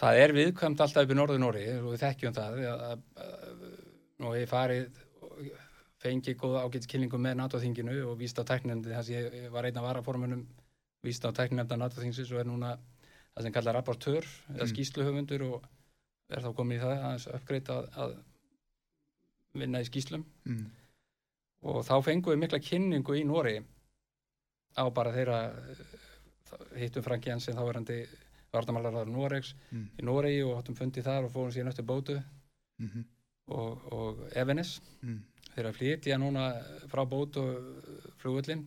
[0.00, 5.00] það er viðkvæmt alltaf upp í norður Nóri og við þekkjum það hef ég farið
[5.22, 5.38] og
[6.02, 9.86] fengið góða ágætskilningu með NATO-þinginu og víst á tæknefndi þess að ég var einn af
[9.86, 10.42] varaformunum
[11.06, 12.74] víst á tæknefnda NATO-þingsins og er núna
[13.36, 14.72] það sem kallar rapportör eða Mm.
[14.72, 15.64] skýsluhöfundur og
[16.30, 17.04] er þá komin í það
[17.70, 18.16] að, að
[19.54, 20.64] vinna í skýslum mm,
[21.66, 23.56] og þá fengum við mikla kynningu í Nóri
[24.76, 25.82] á bara þeirra eh,
[26.82, 28.00] hittum Frank Jensen þáverandi
[28.54, 29.88] vartamálarar Noregs Mm.
[29.98, 32.20] í Noregi og hattum fundið þar og fórum síðan eftir bótu.
[32.80, 33.04] Mm
[33.46, 34.80] og, og Evenes.
[35.06, 35.20] Mm.
[35.54, 36.46] þeir að flytja núna
[36.90, 37.42] frá bótu
[38.20, 38.64] flugullin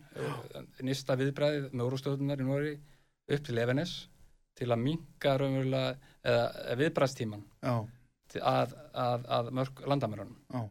[0.82, 2.78] nýsta viðbræðið með úrstöðunar í Noregi
[3.30, 3.92] upp til Evenes
[4.58, 7.44] til að minka raunverulega viðbræðstíman
[8.40, 10.40] að, að, að mörg landamærunum.
[10.50, 10.64] Já,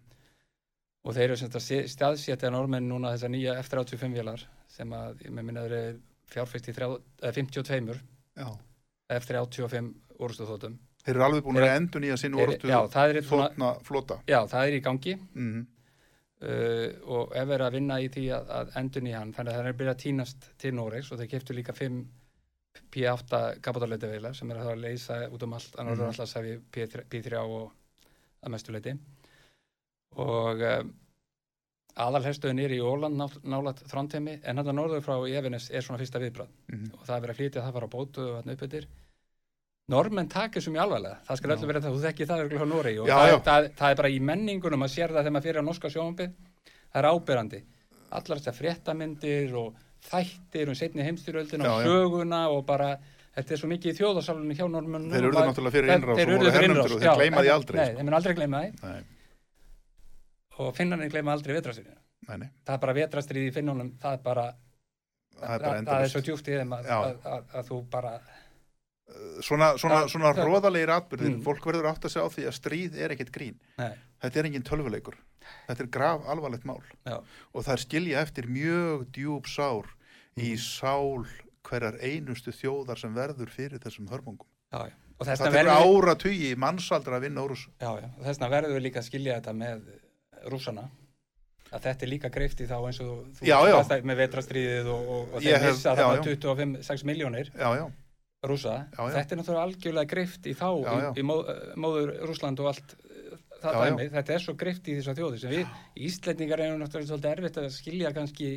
[1.05, 5.31] og þeir eru sem sagt staðsétja normenn núna þessar nýja F-35 vélar sem að, ég
[5.31, 7.99] með minna þeir eru fjárfæst í þrjá- eh, 52
[8.37, 8.49] já.
[9.09, 13.21] F-35 úrstöðþótum Þeir eru alveg búin að endur nýja sinn Þeir- orðutu já, það er
[13.23, 14.17] svona- flotna flota.
[14.27, 15.67] já, það er í gangi Mm.
[16.41, 19.59] uh, og ef er að vinna í því að, að endun í hann, þannig að
[19.59, 22.05] það er byrjað að tínast til Noregs og þeir keftu líka 5
[22.91, 26.03] P8 kapatarleiti veilar sem er að það að leysa út um allt, annars Mhm.
[26.03, 26.59] er alltaf sæfi
[27.09, 27.71] P3 og
[28.43, 28.97] að mestu leiti
[30.17, 30.93] og um,
[31.99, 35.99] aðalherstöðin er í Óland nálat þrántemi en hann að norður frá í Evenes er svona
[36.01, 36.91] fyrsta viðbrað Mm.
[36.95, 38.85] og það er verið að flytja það fara á bótu og hann upp yfir
[39.89, 42.69] Normenn takir sem í alvarlega, það skal öllu verið það, þú þekki það örgulega á
[42.69, 43.37] Noregi og Já, það, já.
[43.49, 46.35] það, það er bara í menningunum að sér það þegar maður fyrir á norska sjónvambið,
[46.93, 47.61] það er áberandi.
[48.19, 49.79] Allar þessar fréttamyndir og
[50.11, 52.91] þættir um setni heimstyröldin og söguna og bara,
[53.33, 55.09] þetta er svo mikið í þjóðarsalunni hjá normennum.
[55.09, 57.97] Þeir og urðu maður- náttúrulega fyrir þeir og og þeir gleyma því aldrei, Nei, sko.
[57.97, 59.03] þeir mun aldrei gleyma því
[60.59, 64.43] og finnarnir gleyma aldrei nei, Það er bara vetrastrýði í finnunum, það er bara,
[65.39, 68.13] það er bara það, er svo djúpt í þeim að, að, að, að þú bara,
[69.41, 71.41] Svona, svona, svona það- róðalegir atbyrðir, Mm.
[71.43, 73.55] fólk verður átt að segja á því að stríð er ekkert grín.
[73.79, 75.15] nei, Þetta er engin tölvuleikur.
[75.67, 76.81] Þetta er graf alvarlegt mál.
[77.07, 77.23] já,
[77.55, 79.85] Og það er skilja eftir mjög djúb sár
[80.37, 80.57] í Mm.
[80.57, 81.25] sál
[81.63, 84.45] hverjar einustu þjóðar sem verður fyrir þessum hörmungum.
[84.73, 84.91] já.
[85.19, 87.69] Og Það tekur verðum við- ára tugi mannsaldra að vinna úr þessu.
[87.81, 89.81] Og þess vegna verðum við líka að skilja þetta með
[90.51, 90.87] rússana
[91.69, 93.77] að þetta er líka greift í þá eins og þú Já, já.
[94.09, 96.23] með vetrastriðið og, og, og þeir missa þarna já.
[96.29, 99.03] 25-6 miljónir já.
[99.13, 101.35] þetta er náttúrulega algjörlega greift í þá Já, í, í mó,
[101.75, 105.55] móður Rússland og allt eh, það dæmi, þetta er svo greift í þessar þjóði sem
[105.57, 108.53] við Íslendingar erum náttúrulega svolítið erfitt að skilja kannski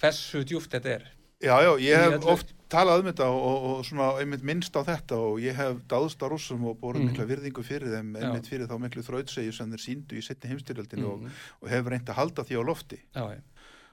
[0.00, 1.06] hversu djúft þetta er
[1.42, 4.82] já, já, ég hef öllu- oft talað um þetta og, og, svona einmitt minnst á
[4.84, 7.10] þetta og ég hef dáðst á rússum og borðið Mhm.
[7.12, 8.22] mikla virðingu fyrir þeim, Já.
[8.24, 11.30] einmitt fyrir þá miklu þrautsegi sem þeir síndu í setni heimstyrjöldinu og, Mhm.
[11.62, 13.40] og hef reynd að halda því á lofti Já, já,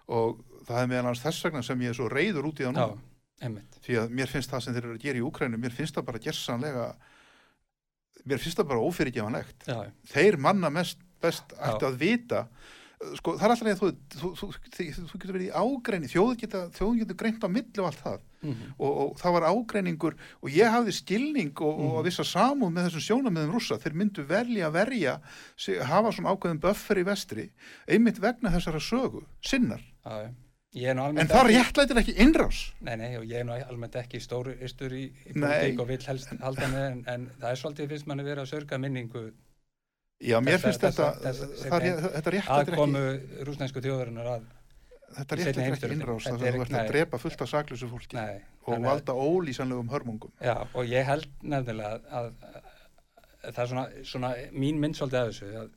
[0.07, 2.73] og það er meðal hans þess vegna sem ég er svo reyður út í það
[2.75, 2.99] já, nú
[3.41, 5.93] einmitt því að mér finnst það sem þeir eru að gera í Úkrænu mér finnst
[5.95, 6.95] það bara gersanlega
[8.25, 11.73] mér finnst það bara ófyrirgefanlegt Já, já, þeir manna mest best Já.
[11.77, 12.47] ætti að vita
[13.17, 14.49] sko það er alltaf leið að þú, þú,
[15.09, 16.67] þú, getur verið í ágreini þjóðun getur,
[16.99, 18.19] getur greint á milli og allt það.
[18.41, 18.69] Mhm.
[18.81, 21.97] og, og það var ágreiningur og ég hafði skilning og, og Mhm.
[22.01, 23.77] að vissa samúð með þessum sjónamiðum rússa.
[23.81, 25.17] Þeir myndu velja að verja
[25.85, 27.49] hafa svona ákveðin buffer í vestri
[27.87, 29.83] einmitt vegna þessara sögu sinnar.
[30.73, 32.71] Nú en það réttlætir ekki innrás.
[32.79, 36.05] Nei, nei, og ég er nú almennt ekki stóru ystur í, í politík og vill
[36.07, 39.25] helst halda með en, en það er svolítið fyrst manni verið að sörga minningu
[40.21, 44.27] já mér Þessa- finnst þetta þessa- þessa- það, ré- þetta réttlætir aðkomu ekki rúsnensku þjóðarinnar
[44.31, 44.43] að
[45.11, 46.03] þetta seinni réttlætir ekki heimsstyrjöldinni.
[46.03, 46.81] innrás Þetta þar sem er- nei.
[46.81, 51.05] að drepa fullt af saklusu fólki nei, og að- valda ólýsanlegum hörmungum Já, og ég
[51.05, 52.33] held nefnilega að, að,
[53.43, 55.69] að það er svona, svona mín mynd svolítið af þessu að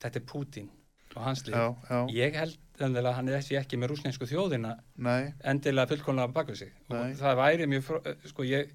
[0.00, 0.68] þetta er Pútín
[1.16, 4.78] og hans líf já, já, ég held nefnilega að hann er ekki með rúsnensku þjóðina
[4.96, 6.98] nei, endilega fullkomlega bak við sig Nei.
[7.10, 8.70] og það væri mjög sko ég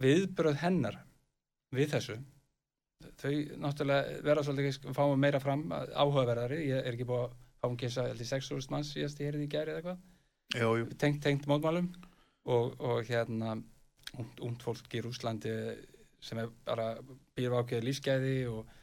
[0.00, 0.96] viðbröð hennar
[1.74, 2.18] við þessu
[3.18, 6.60] þau náttúrulega verða svolítið fáum meira fram áhugaverðari.
[6.68, 9.52] Ég er ekki búið að fáum kissa held í 6.000 manns síðast ég heyrði í
[9.52, 10.96] gæri eða eitthvað.
[11.02, 11.90] Tengt, tengt mótmálum
[12.48, 13.58] og, og hérna
[14.16, 15.54] und, und fólk í Rúslandi
[16.24, 16.94] sem er bara
[17.36, 18.74] býr ákveði lífsgæði og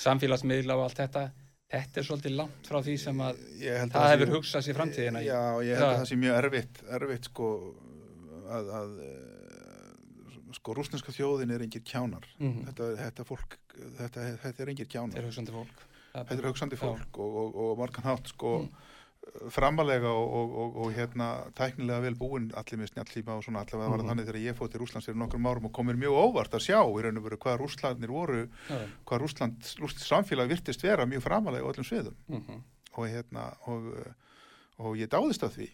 [0.00, 1.24] samfélagsmiðla og allt þetta.
[1.70, 5.20] Þetta er svolítið langt frá því sem að það að hefur hugsað sér framtíðina.
[5.22, 7.50] Já, ég held að það sé mjög erfitt, erfitt sko
[8.50, 8.96] að, að
[10.54, 12.24] sko rúsneska þjóðin er engir kjánar.
[12.38, 12.64] Mhm.
[12.66, 13.58] Þetta, þetta fólk,
[13.98, 15.24] þetta, þetta er engir er kjánar.
[15.28, 16.80] hugsandi fólk Þetta er hugsandi Já.
[16.82, 18.70] fólk og, og, og margan hátt sko Mm.
[19.52, 23.90] framalega og, og, og, og hérna tæknilega vel búin allir með snjallíma og svona allavega
[23.90, 24.10] var það Mhm.
[24.10, 26.80] þannig þegar ég fótt til Rúslands fyrir nokkrum árum og komir mjög óvart að sjá
[26.82, 28.48] í raun og veru hvað Rúslandnir voru,
[29.06, 32.62] hvað Rúsland, Rúsland samfélag virtist vera mjög framalega á öllum sviðum Mhm.
[32.96, 34.14] og hérna og,
[34.78, 35.68] og ég dáðist að því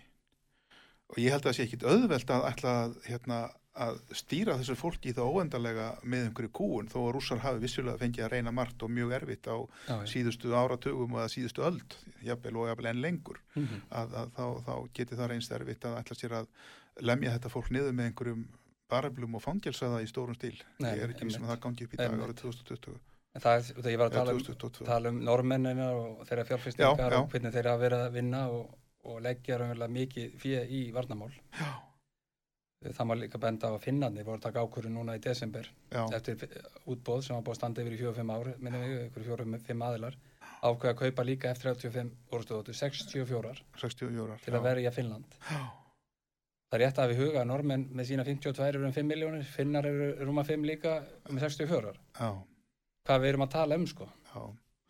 [1.11, 4.74] og ég held að það sé ekkit auðvelt að ætla að, hérna, að stýra þessu
[4.81, 8.83] fólki það óendarlega með einhverju kúun þó að rússar hafi vissulega fengið að reyna margt
[8.87, 9.57] og mjög erfitt á
[9.89, 13.83] Já, síðustu áratugum og síðustu öld jafnvel og jafnvel enn lengur Mhm.
[13.91, 16.47] að, að þá, þá geti það reynst erfitt að ætla sér að
[17.05, 18.47] lemja þetta fólk niður með einhverjum
[18.89, 21.45] bareflum og fangelsa það í stórum stíl Nei, ég er ekki sem einmitt.
[21.45, 22.99] að það gangi upp í dag árið 2020
[23.37, 24.85] En það, er- þetta ég var að tala um, 2022.
[24.89, 27.18] tala um normennina og þeirra Já, fjárfestingar já.
[27.20, 28.70] og hvernig þeirra að vera að vinna og,
[29.05, 29.59] og leggja
[29.93, 31.29] mikið fyrir í varnamál.
[31.53, 31.68] Já,
[32.95, 36.03] Það má líka benda á að finnarnir voru að taka ákvörðu núna í desember já,
[36.16, 36.45] eftir
[36.87, 40.18] útbóð sem var búið að standa yfir í 4-5 ári, minnum við, ykkur 4-5 aðilar,
[40.62, 44.39] ákveða að kaupa líka F-35 orðstofóttu, 64 60 jórar.
[44.45, 45.39] til að verja Finnland.
[45.51, 45.64] Já,
[46.66, 49.45] Það er rétt að við huga að normenn með sína 52 eru um 5 miljónir,
[49.47, 50.97] finnar eru rúma 5 líka
[51.30, 51.93] með 64.
[52.18, 52.30] já,
[53.07, 54.09] Hvað við erum að tala um sko?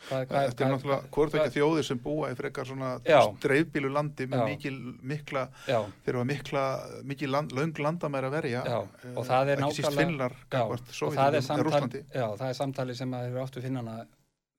[0.07, 3.18] Þetta er náttúrulega hvort ekki þjóðir sem búa í frekar svona Já.
[3.42, 6.64] dreifbílu landi með mikil, mikla, þeir eru mikla,
[7.09, 8.62] mikil land, löng landamæri að verja.
[8.68, 12.05] Já, eh, og það er nákvæmlega- já, og það er, Sovjetunum, samtal, Rúslandi.
[12.14, 13.97] já, það er samtali sem að eru áttu finnana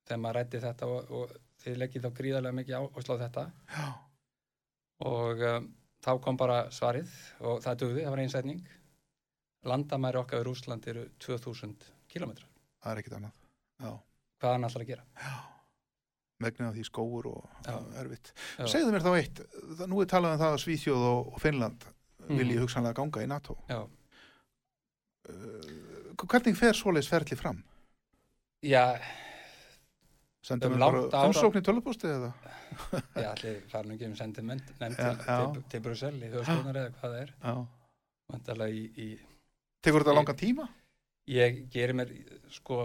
[0.07, 3.45] þegar maður rætti þetta og, og þið leggið þá gríðarlega mikið áherslu á þetta
[5.05, 5.69] og um,
[6.03, 7.09] þá kom bara svarið
[7.41, 8.61] og það dugði, það var einsetning
[9.67, 11.75] landamæri okkar við Rúsland eru 2000
[12.09, 12.47] kilometrar
[12.83, 13.33] það er ekkit annað.
[13.83, 13.91] Já,
[14.41, 15.03] hvað hann ætlar að gera
[16.39, 17.71] megnið af því skóur og Já.
[17.73, 18.01] já.
[18.03, 18.33] erfitt.
[18.59, 18.65] Já.
[18.69, 19.39] Segðu mér þá eitt,
[19.89, 21.85] nú er talað um það að Svíþjóð og, Finnland
[22.27, 22.37] Mhm.
[22.37, 23.57] vilji hugsanlega ganga í NATO.
[23.69, 23.87] Já,
[25.27, 27.57] Uh, hvernig fer svoleiðis ferli fram?
[28.63, 28.95] já,
[30.47, 32.29] Sendum Um við bara umsókn í tölvupústi eða?
[33.17, 35.63] já allir farin ekki um sendiment nefnd Já, til, já.
[35.73, 37.53] til, Brussel í þjóðstofnar eða hvað það er Já.
[38.31, 39.19] vantarlega í, í
[39.83, 40.69] Tekur þetta langan tíma?
[41.27, 42.13] ég gerir mér
[42.55, 42.79] sko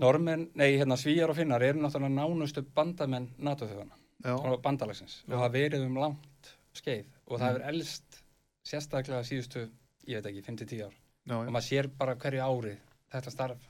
[0.00, 3.96] Normenn, nei hérna Svíjar og Finnar eru náttúrulega nánustu bandamenn NATO-þjóðana
[4.36, 5.32] og bandalagsins Já.
[5.34, 7.48] og það verið um langt skeið og það Mm.
[7.48, 8.18] hefur elst
[8.66, 9.62] sérstaklega síðustu,
[10.06, 12.76] ég veit ekki, 5-10 ár já, og maður sér bara hverju ári
[13.12, 13.64] þetta starf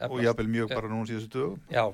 [0.00, 1.60] Og jafnvel mjög bara núna síðustu dögum.
[1.70, 1.84] Já,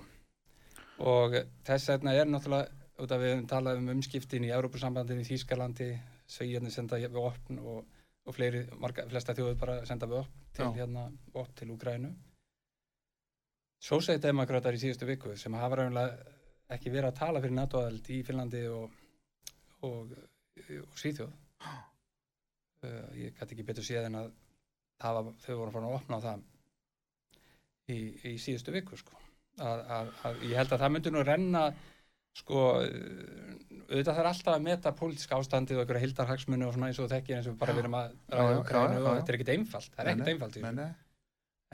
[1.02, 1.32] og
[1.66, 2.68] þess vegna er náttúrulega,
[3.02, 5.88] út af við höfum talað um umskiptin í Európusambandinu, í Þýskalandi,
[6.26, 7.84] Svíjarnir senda við opn og,
[8.26, 12.12] og fleiri, marga, flesta þjóður bara senda við opn til hérna, opn til Úgrænu.
[14.22, 16.34] Demokrater í síðustu viku sem hafa ræðinlega
[16.74, 18.90] ekki verið að tala fyrir NATO-aðald í Finnlandi og,
[19.86, 20.14] og,
[20.82, 21.32] og Svíþjóð.
[22.82, 24.32] Uh, ég gæti ekki betur séð en að
[24.98, 26.46] var, þau voru farin að opna á það
[27.92, 27.98] í,
[28.32, 29.18] í síðustu viku sko.
[29.60, 31.66] að, að, að ég held að það myndi nú renna
[32.36, 33.52] sko uh,
[33.86, 37.38] auðvitað þarf alltaf að meta pólitíska ástandið og einhverja hildarhagsmunni og svona eins og þekkir
[37.38, 40.02] eins og bara við erum að ræða já, já, og þetta er ekkit einfalt það
[40.02, 40.58] er ekkit einfalt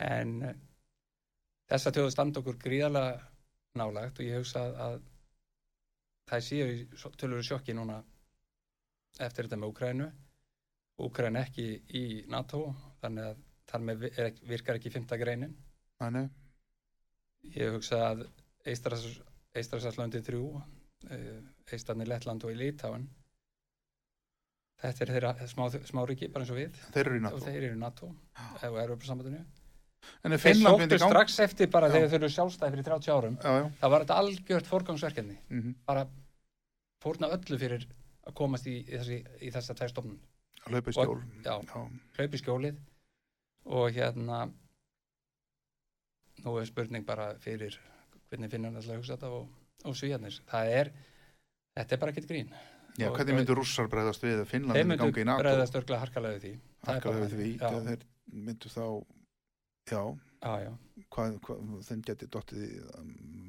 [0.03, 0.53] en uh,
[1.71, 3.21] þessa tjóðu standa okkur gríðarlega
[3.79, 4.99] nálagt og ég hugsa að, að
[6.31, 8.03] það séu tölvöru sjokki núna
[9.21, 10.11] eftir þetta með Úkrænu
[11.03, 11.67] Úkræn ekki
[11.99, 12.67] í NATO
[13.01, 13.41] þannig að
[13.73, 14.05] þar með
[14.45, 15.55] virkar ekki fymta greinin.
[16.03, 16.27] Nei.
[17.55, 18.25] ég hugsa að
[18.67, 20.45] Eistrasalslandi þrjú
[21.73, 23.07] Eistarni Lettland og í Lítáin
[24.83, 26.79] þetta er þeirra smá, smáriki bara eins og við.
[26.95, 27.43] Þeir eru í og NATO.
[27.47, 29.43] þeir eru í NATO og Europasambandinu
[30.25, 31.95] En þeir sóttu strax eftir bara Já.
[31.97, 33.65] þegar þeir eru sjálfstæði fyrir 30 árum Já, já.
[33.83, 36.07] það var þetta algjört forgangsverkefni Mm bara
[37.03, 37.87] fórna öllu fyrir
[38.27, 40.19] að komast í, í, þessi, í þessa tvær stofnun
[40.67, 41.23] Hlaupa í skjól.
[41.45, 41.55] já.
[41.59, 41.81] Já.
[42.19, 42.77] hlaupi skjólið
[43.67, 44.45] og hérna
[46.45, 47.77] nú er spurning bara fyrir
[48.31, 49.49] hvernig finnan alltaf að hugsa þetta og,
[49.91, 50.91] og svíjarnir það er,
[51.79, 52.53] þetta er bara ekkert grín
[53.01, 55.43] Já, Og- hvernig myndur rússar bregðast við að Finnland þeir myndi myndu ganga í NATO?
[55.47, 56.51] bregðast örglega harkalega við því
[56.83, 57.53] Það er Harkalega við því.
[57.63, 58.03] Þeir
[58.49, 58.85] myndu þá...
[59.91, 60.03] Já,
[60.43, 60.73] já, já,
[61.15, 61.59] hvað, hvað,
[61.89, 62.69] þeim geti dottið í,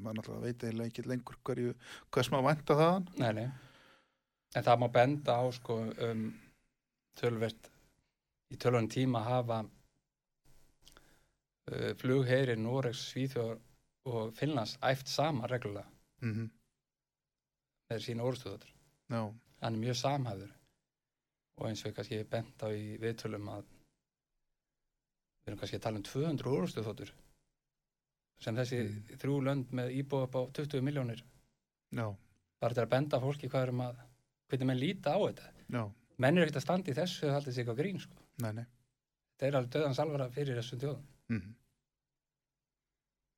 [0.04, 1.76] maður náttúrulega veit eiginlega ekki lengur hverju,
[2.14, 3.06] hvers maður vænta þaðan.
[3.22, 3.48] nei, nei.
[4.54, 5.74] En það má benda á sko
[6.08, 6.26] um
[7.18, 7.70] tölvert
[8.54, 9.60] í tölvönd tíma hafa
[11.70, 13.58] uh, flugheyri Noregs, Svíþjóð
[14.10, 15.90] og Finnlands æft sama reglulega
[16.24, 16.52] Mm
[17.94, 18.70] með sína orðstöður
[19.12, 19.22] Já,
[19.62, 20.52] hann er mjög samhæður
[21.60, 23.68] og eins og ég kannski bent á í viðtölum að
[25.44, 27.14] við erum kannski að tala um 200 orðstöðþóttur
[28.44, 29.18] sem þessi Mm.
[29.22, 31.24] þrjú lönd með íbúið upp á 20 miljónir
[31.94, 32.06] já,
[32.60, 34.00] bara til að benda fólki hvað erum að
[34.50, 35.84] hvernig menn líta á þetta já,
[36.18, 38.16] menn er ekkert að standa í þessu þau haldið sig ekki á grín sko.
[38.44, 38.66] nei, nei.
[39.34, 41.54] þetta er alveg döðans alvara fyrir þessum þjóðum Mm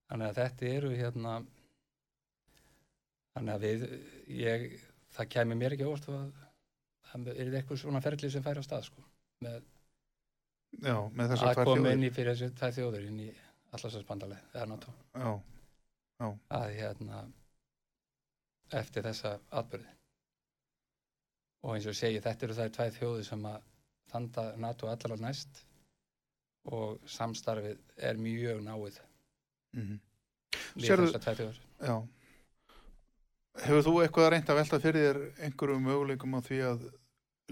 [0.06, 1.32] þannig að þetta eru hérna
[3.36, 3.86] þannig að við
[4.39, 4.66] ég,
[5.16, 6.43] það kæmi mér ekki óvart að
[7.10, 9.06] það er eitthvað svona ferli sem fær á stað sko,
[9.45, 9.64] með
[10.84, 11.94] Já, með þessar að koma þjóðir.
[11.96, 13.28] inn í fyrir þessu tvær þjóður inn í
[13.76, 14.94] allarsvarsbandaleg eða NATO.
[15.16, 17.22] Já, að hérna
[18.76, 19.92] eftir þessa atbyrði
[21.66, 23.62] og eins og segi þetta eru þær tvær þjóður sem að
[24.12, 25.62] þanda NATO allar næst
[26.66, 29.00] og samstarfið er mjög náið
[29.76, 29.96] mm
[30.76, 31.60] við Sérðu- þessar tvær þjóður
[31.90, 31.96] já.
[33.66, 36.86] Hefur þú eitthvað að reynda að velta fyrir þér einhverjum möguleikum á því að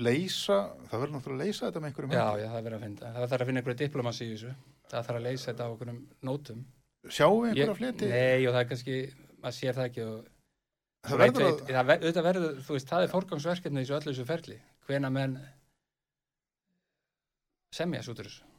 [0.01, 0.57] leysa,
[0.89, 3.09] það verður náttúrulega að leysa þetta með einhverjum Já, já, það er verið að finna.
[3.13, 4.53] Það þarf að finna einhverju diplomasi í þessu.
[4.89, 6.63] Það þarf að leysa þetta á einhverjum nótum.
[7.13, 8.09] Sjáum við einhverja fleti?
[8.13, 8.97] Nei, og það er kannski,
[9.43, 10.15] maður sér það ekki og
[11.03, 14.13] það verður að, það ver, auðvitað verður, þú veist, það er fórgangsverkefni í þessu öllu
[14.13, 14.57] þessu ferli.
[14.87, 15.37] Hvena menn
[17.73, 18.49] semja svo út úr þessu.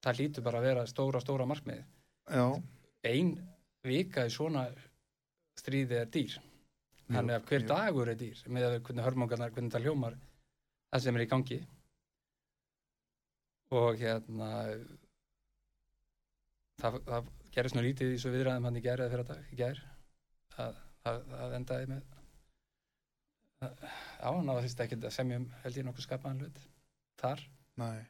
[0.00, 1.84] Það lítur bara að vera stóra, stóra markmiði.
[2.30, 2.46] já,
[3.04, 3.34] Ein
[3.84, 4.66] vika í svona
[5.60, 6.38] stríði er dýr.
[7.10, 10.16] Þannig að hver dagur er dýr með að hvernig hörmungarnar, hvernig það hljómar
[10.90, 11.58] það sem er í gangi.
[13.70, 14.48] Og hérna
[16.80, 19.58] það, það gerist nú lítið í svo viðræðum hann í gær eða fyrir dag í
[19.58, 19.82] gær
[20.56, 22.16] það, það, það endaði með
[23.66, 23.84] að-
[24.24, 26.60] á, náða þýst ekki að semja um held ég nokkuð skapaðan hlut
[27.20, 27.46] þar,
[27.80, 28.00] Nei,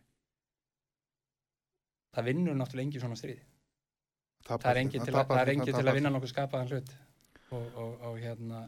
[2.16, 3.40] það vinnur náttúrulega engin svona stríð.
[4.46, 6.92] Það er engin til, að, það til að vinna nokkuð skapaðan hlut.
[7.54, 8.62] Og, og, og hérna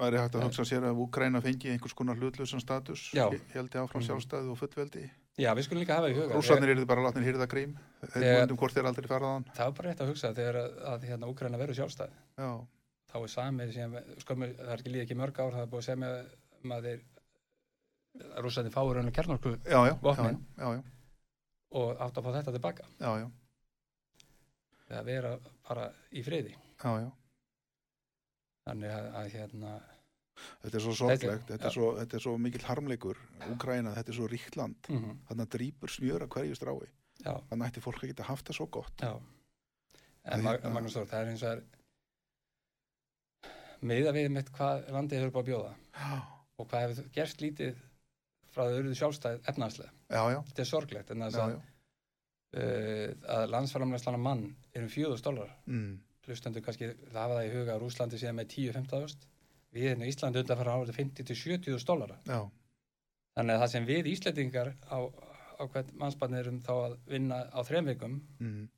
[0.00, 3.10] væri hægt að hugsa sér að Úkraina fengi einhvers konar hlutlausan status
[3.54, 4.06] heldi áfram Mhm.
[4.08, 5.10] sjálfstæði og fullveldi?
[5.38, 8.42] Já, við skulum líka hafa í huga rússarnir eru bara látnir hýrða grím Þegar-
[9.08, 12.10] faraðan það var bara rétt að hugsa þegar að, hérna, Úkraina verður sjálfstæð.
[12.38, 12.50] Já,
[13.12, 13.92] þá er samið sem,
[14.24, 16.26] skömmu, það er ekki líð ekki mörg ár það er búið að segja með
[16.64, 17.00] um að þeir
[18.42, 18.96] rússandi fáur
[19.64, 20.44] já, já, Vopnin.
[20.58, 20.82] já, já,
[21.72, 22.84] og átt að fá þetta tilbaka.
[23.00, 23.30] Já, já,
[24.98, 25.38] að vera
[25.68, 26.54] bara í friði.
[26.82, 27.10] Já, já.
[28.70, 29.74] Þannig að, að hérna
[30.62, 34.18] þetta er svo sorglegt þetta er svo, þetta er svo mikill harmleikur Úkraina, þetta er
[34.20, 36.88] svo ríkt land mm þannig að drýpur smjör að hverju strái.
[37.20, 39.02] Já, þannig ætti fólk að geta haft það svo gott.
[39.04, 39.12] Já.
[40.24, 41.62] En Það Mag Magnús Þór, það er eins og er
[43.86, 46.18] meða við mitt hvað landið hefur búið að bjóða já,
[46.60, 47.78] og hvað hefur gerst lítið
[48.50, 49.40] frá þau eruðu sjálfstæð
[50.34, 51.60] já, þetta er sorglegt en þess já, að, já.
[52.60, 54.44] uh, að landsfæramlæslan mann
[54.74, 55.54] er um fjóðust dólar.
[55.70, 55.94] Mm.
[56.26, 59.28] Hlustendur kannski hafa það í huga að Rúslandi séð með 10-15 ást
[59.70, 64.74] við hérna í Íslandi undan fara árið 50-70 dólara þannig að það sem við Íslandingar
[64.90, 68.68] á, á hvern mannsbarn erum þá að vinna á þrem vikum mm.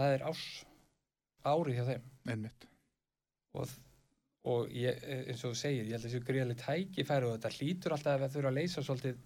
[0.00, 0.48] það er árs
[1.46, 2.10] árið hjá þeim.
[2.28, 2.66] Einmitt.
[3.58, 3.72] Og,
[4.50, 7.96] og ég, eins og þú segir ég held að þessu greiðlega tækifæri og þetta hlýtur
[7.96, 9.22] alltaf að þurfa að leysa svolítið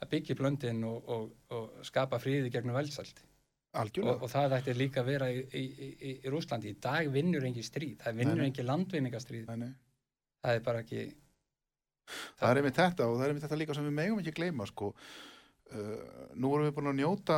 [0.00, 1.26] að byggja upp löndin og, og,
[1.56, 3.20] og skapa fríði gegnum veldsalt
[4.02, 5.90] og, og það ætti líka að vera í, í, í,
[6.26, 8.62] í Rúslandi í dag vinnur engi stríð það vinnur engi
[9.56, 9.72] nei.
[10.42, 11.04] það er bara ekki
[12.40, 14.66] það er einmitt þetta og það er einmitt þetta líka sem við megum ekki gleyma
[14.66, 14.94] sko.
[15.70, 15.98] uh,
[16.34, 17.36] nú erum við búin að njóta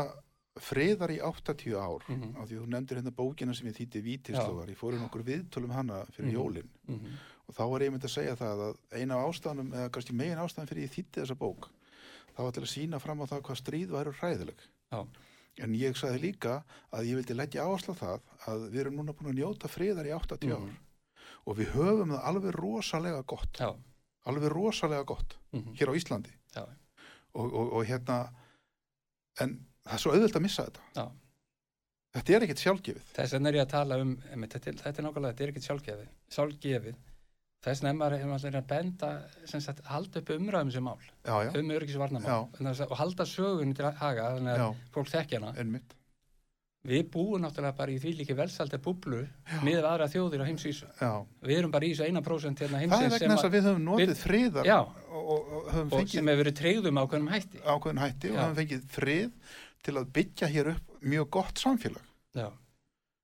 [0.60, 2.36] friðar í 80 ár Mhm.
[2.36, 5.72] af því þú nefndir hérna bókina sem ég þýtti Vítislóðar, ég fór í nokkur viðtölum
[5.72, 6.36] hana fyrir Mhm.
[6.36, 7.14] jólin mm -hmm.
[7.48, 10.38] og þá var ég myndi að segja það að eina af ástæðanum, eða kannski megin
[10.38, 11.68] ástæðan fyrir ég þýtti þessa bók,
[12.36, 14.60] það var til að sína fram á það hvað stríð væru hræðileg
[14.92, 15.06] Já.
[15.60, 16.62] En ég sagði líka
[16.94, 20.14] að ég vildi leggja áherslu það að við erum núna búin að njóta friðar í
[20.16, 20.60] 80 ár.
[20.60, 20.76] Mhm.
[21.44, 23.58] og við höfum það alveg rosalega gott.
[23.58, 23.74] Já,
[24.24, 26.32] alveg rosalega gott mm hér á Íslandi.
[27.34, 28.32] Og, og, og hérna
[29.40, 30.82] en það er svo auðvöld að missa þetta.
[30.94, 31.06] Já.
[32.14, 33.06] þetta er ekkert sjálfgefið.
[33.16, 35.68] Þess vegna er ég að tala um einmitt, þetta, þetta er nákvæmlega, þetta er ekkert
[35.68, 36.10] sjálfgefið.
[36.36, 37.00] Sjálfgefið
[37.62, 39.10] þess vegna er maður hefur allir að benda
[39.46, 43.84] sagt, halda upp umræðum sem mál já, já, um öryggisvarnamál að- og halda sögunni til
[44.02, 45.80] haga þannig að fólk þekki hana.
[46.82, 49.20] Við búum náttúrulega bara í því líki velsaldi búblu
[49.62, 50.86] með aðra þjóðir á heimsvísu.
[51.46, 53.68] Við erum bara í þessu eina prósent hérna það er heimsins vegna þess að við
[53.68, 57.30] höfum notið við- friðar já, og, og, og og sem hefur verið treyðum á hvernig
[57.36, 57.60] hætti.
[57.62, 58.42] Ákveðin hætti og Já.
[58.42, 59.30] höfum fengið frið
[59.86, 62.02] til að byggja hér upp mjög gott samfélag.
[62.34, 62.48] Já.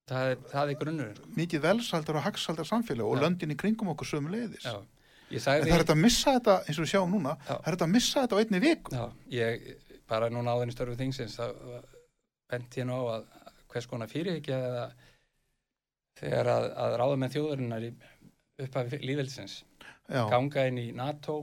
[0.08, 1.32] Það, er, það er grunnurinn sko.
[1.38, 4.86] mikið velsaldar og hagsaldar samfélag og löndin í kringum okkur sömu leiðis en
[5.44, 7.50] það er þetta að missa þetta eins og við sjáum núna Já.
[7.50, 8.94] það er þetta að missa þetta á einni viku.
[8.96, 9.04] Já,
[9.34, 9.66] ég
[10.08, 11.44] bara núna áðurinn störfu þingsins þá
[12.48, 13.28] bent ég nú á að
[13.68, 14.86] hvers konar fyrirhyggja eða
[16.18, 17.90] þegar að, að ráða með þjóðarinnar í
[18.64, 19.58] upphafi líðveldisins
[20.08, 21.42] já, ganga inn í NATO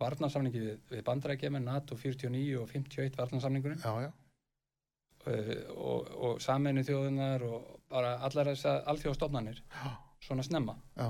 [0.00, 3.82] varnarsamningi við, við bandarækjum NATO 49 og 51 varnarsamningurinn.
[3.82, 4.10] Já, já,
[5.26, 9.90] og, og saminu þjóðunar og bara allar þessar alþjóðstofnanir já,
[10.26, 10.76] svona snemma.
[10.96, 11.08] Já.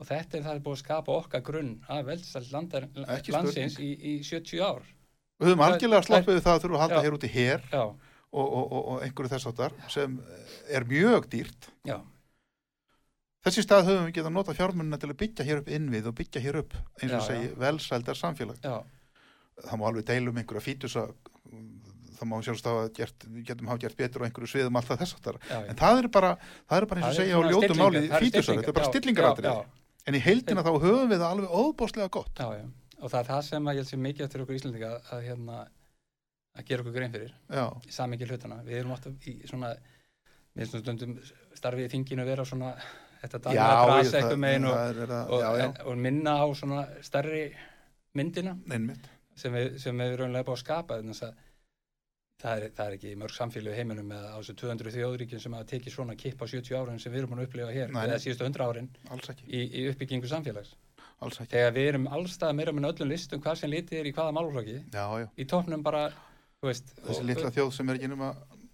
[0.00, 4.14] og þetta er það er búið að skapa okkar grunn að Ekki landsins í, í
[4.26, 4.86] 70 ár.
[5.40, 7.04] Við höfum Það- algjörlega sloppið það að þurfum að halda Já.
[7.06, 10.16] hér úti hér já, og, og, og, og einhverju þess áttar sem
[10.68, 11.70] er mjög dýrt.
[11.88, 11.98] Já,
[13.46, 16.42] þessi stað höfum við getað nota fjármunna til að byggja hér upp innvið og byggja
[16.44, 18.74] hér upp eins og segi velsældar samfélag já,
[19.64, 21.06] það má alveg deilum einhverja fítusa
[22.20, 25.16] það má sjálfst hafa gert við getum hafa gert betur á einhverju sviðum alltaf þess
[25.48, 25.58] já.
[25.60, 26.30] en það er bara,
[26.68, 29.54] það er bara eins og segja á ljótu máli eru fítusar, þetta er bara já,
[30.06, 32.40] en í heildina þá höfum við það alveg óbáslega gott.
[32.40, 32.64] Já, já.
[33.00, 35.60] og það er það sem ég held sem mikið eftir okkur Íslandinga að, að, hérna,
[36.56, 39.74] að gera okkur grein fyrir já, í samingi hlutana við erum alltaf í svona
[40.58, 41.16] við stundum
[41.56, 42.74] starfið í þinginu að vera svona
[43.20, 45.00] þetta dæmi að drasa eitthvað megin og,
[45.36, 47.44] og, og minna á svona stærri
[48.16, 48.56] myndina
[49.38, 51.46] sem við, sem við erum raunlega búið að skapa þannig að
[52.40, 55.68] það er, það er ekki mörg samfélög heiminum með á þessu 200 þjóðríkjum sem hafa
[55.72, 58.46] tekið svona kipp á 70 árin sem við erum búin að upplifa hér eða síðustu
[58.48, 58.88] 100 árin
[59.46, 60.72] í, í uppbyggingu samfélags.
[61.20, 64.78] Þegar við erum allstað meira með öllum listum hvað sem litið er í hvaða málflokki
[65.36, 66.06] í toppnum bara
[66.64, 68.30] veist, Þessi litla þjóð sem er ekki nema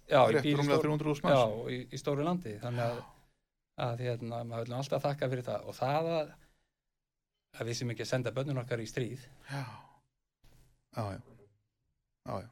[0.07, 1.41] já, í rétt býr í rúmlega stór- 300.000 já,
[1.75, 2.53] í, í stóru landi.
[2.63, 3.01] Þannig að,
[3.87, 5.65] að hérna, maður viljum alltaf þakka fyrir það.
[5.67, 6.31] Og það að,
[7.59, 9.27] að við sem ekki að senda bönnun okkar í stríð.
[9.51, 9.63] Já,
[10.95, 11.19] já, já,
[12.31, 12.49] já, já,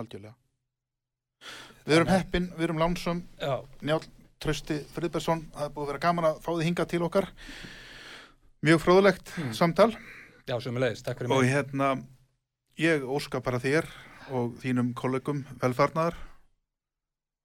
[0.00, 0.34] algjörlega.
[1.84, 4.00] Við erum heppin, við erum lánsum, já, Njál
[4.40, 7.28] Trausti Friðbergsson, það er búið að vera gaman að fá þið hingað til okkar.
[8.64, 9.52] Mjög fróðulegt Hmm.
[9.52, 9.90] samtal
[10.48, 11.90] já, sömulegis, takk fyrir og mig hérna,
[12.80, 13.84] ég óska bara þér
[14.32, 16.14] og þínum kollegum velfarnar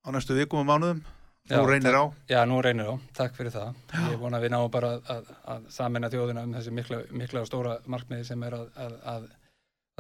[0.04, 1.02] á næstu vikum og mánuðum.
[1.50, 2.04] Þú Já, reynir á.
[2.30, 3.76] Já, nú reynir á, takk fyrir það.
[4.12, 7.42] Ég vona að við náum bara að, að, að samina þjóðina um þessi mikla, mikla
[7.42, 8.68] og stóra markmiði sem er að,
[9.04, 9.26] að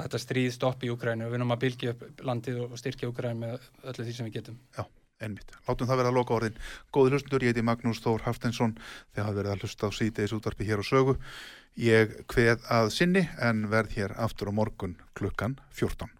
[0.03, 3.43] þetta stríð stoppi í Ukrænu og við náum að bylgja upp landið og styrkja Ukrænu
[3.43, 4.59] með öllu því sem við getum.
[5.19, 5.51] Einmitt.
[5.67, 6.59] Látum það vera að loka orðin.
[6.95, 8.77] Góði hlustundur, ég heiti Magnús Þór Hafsteinsson.
[9.11, 11.17] Þið hafa verið að hlusta á síðdeis útvarpi hér á sögu.
[11.75, 16.18] Ég kveð að sinni en verð hér aftur á morgun klukkan 14.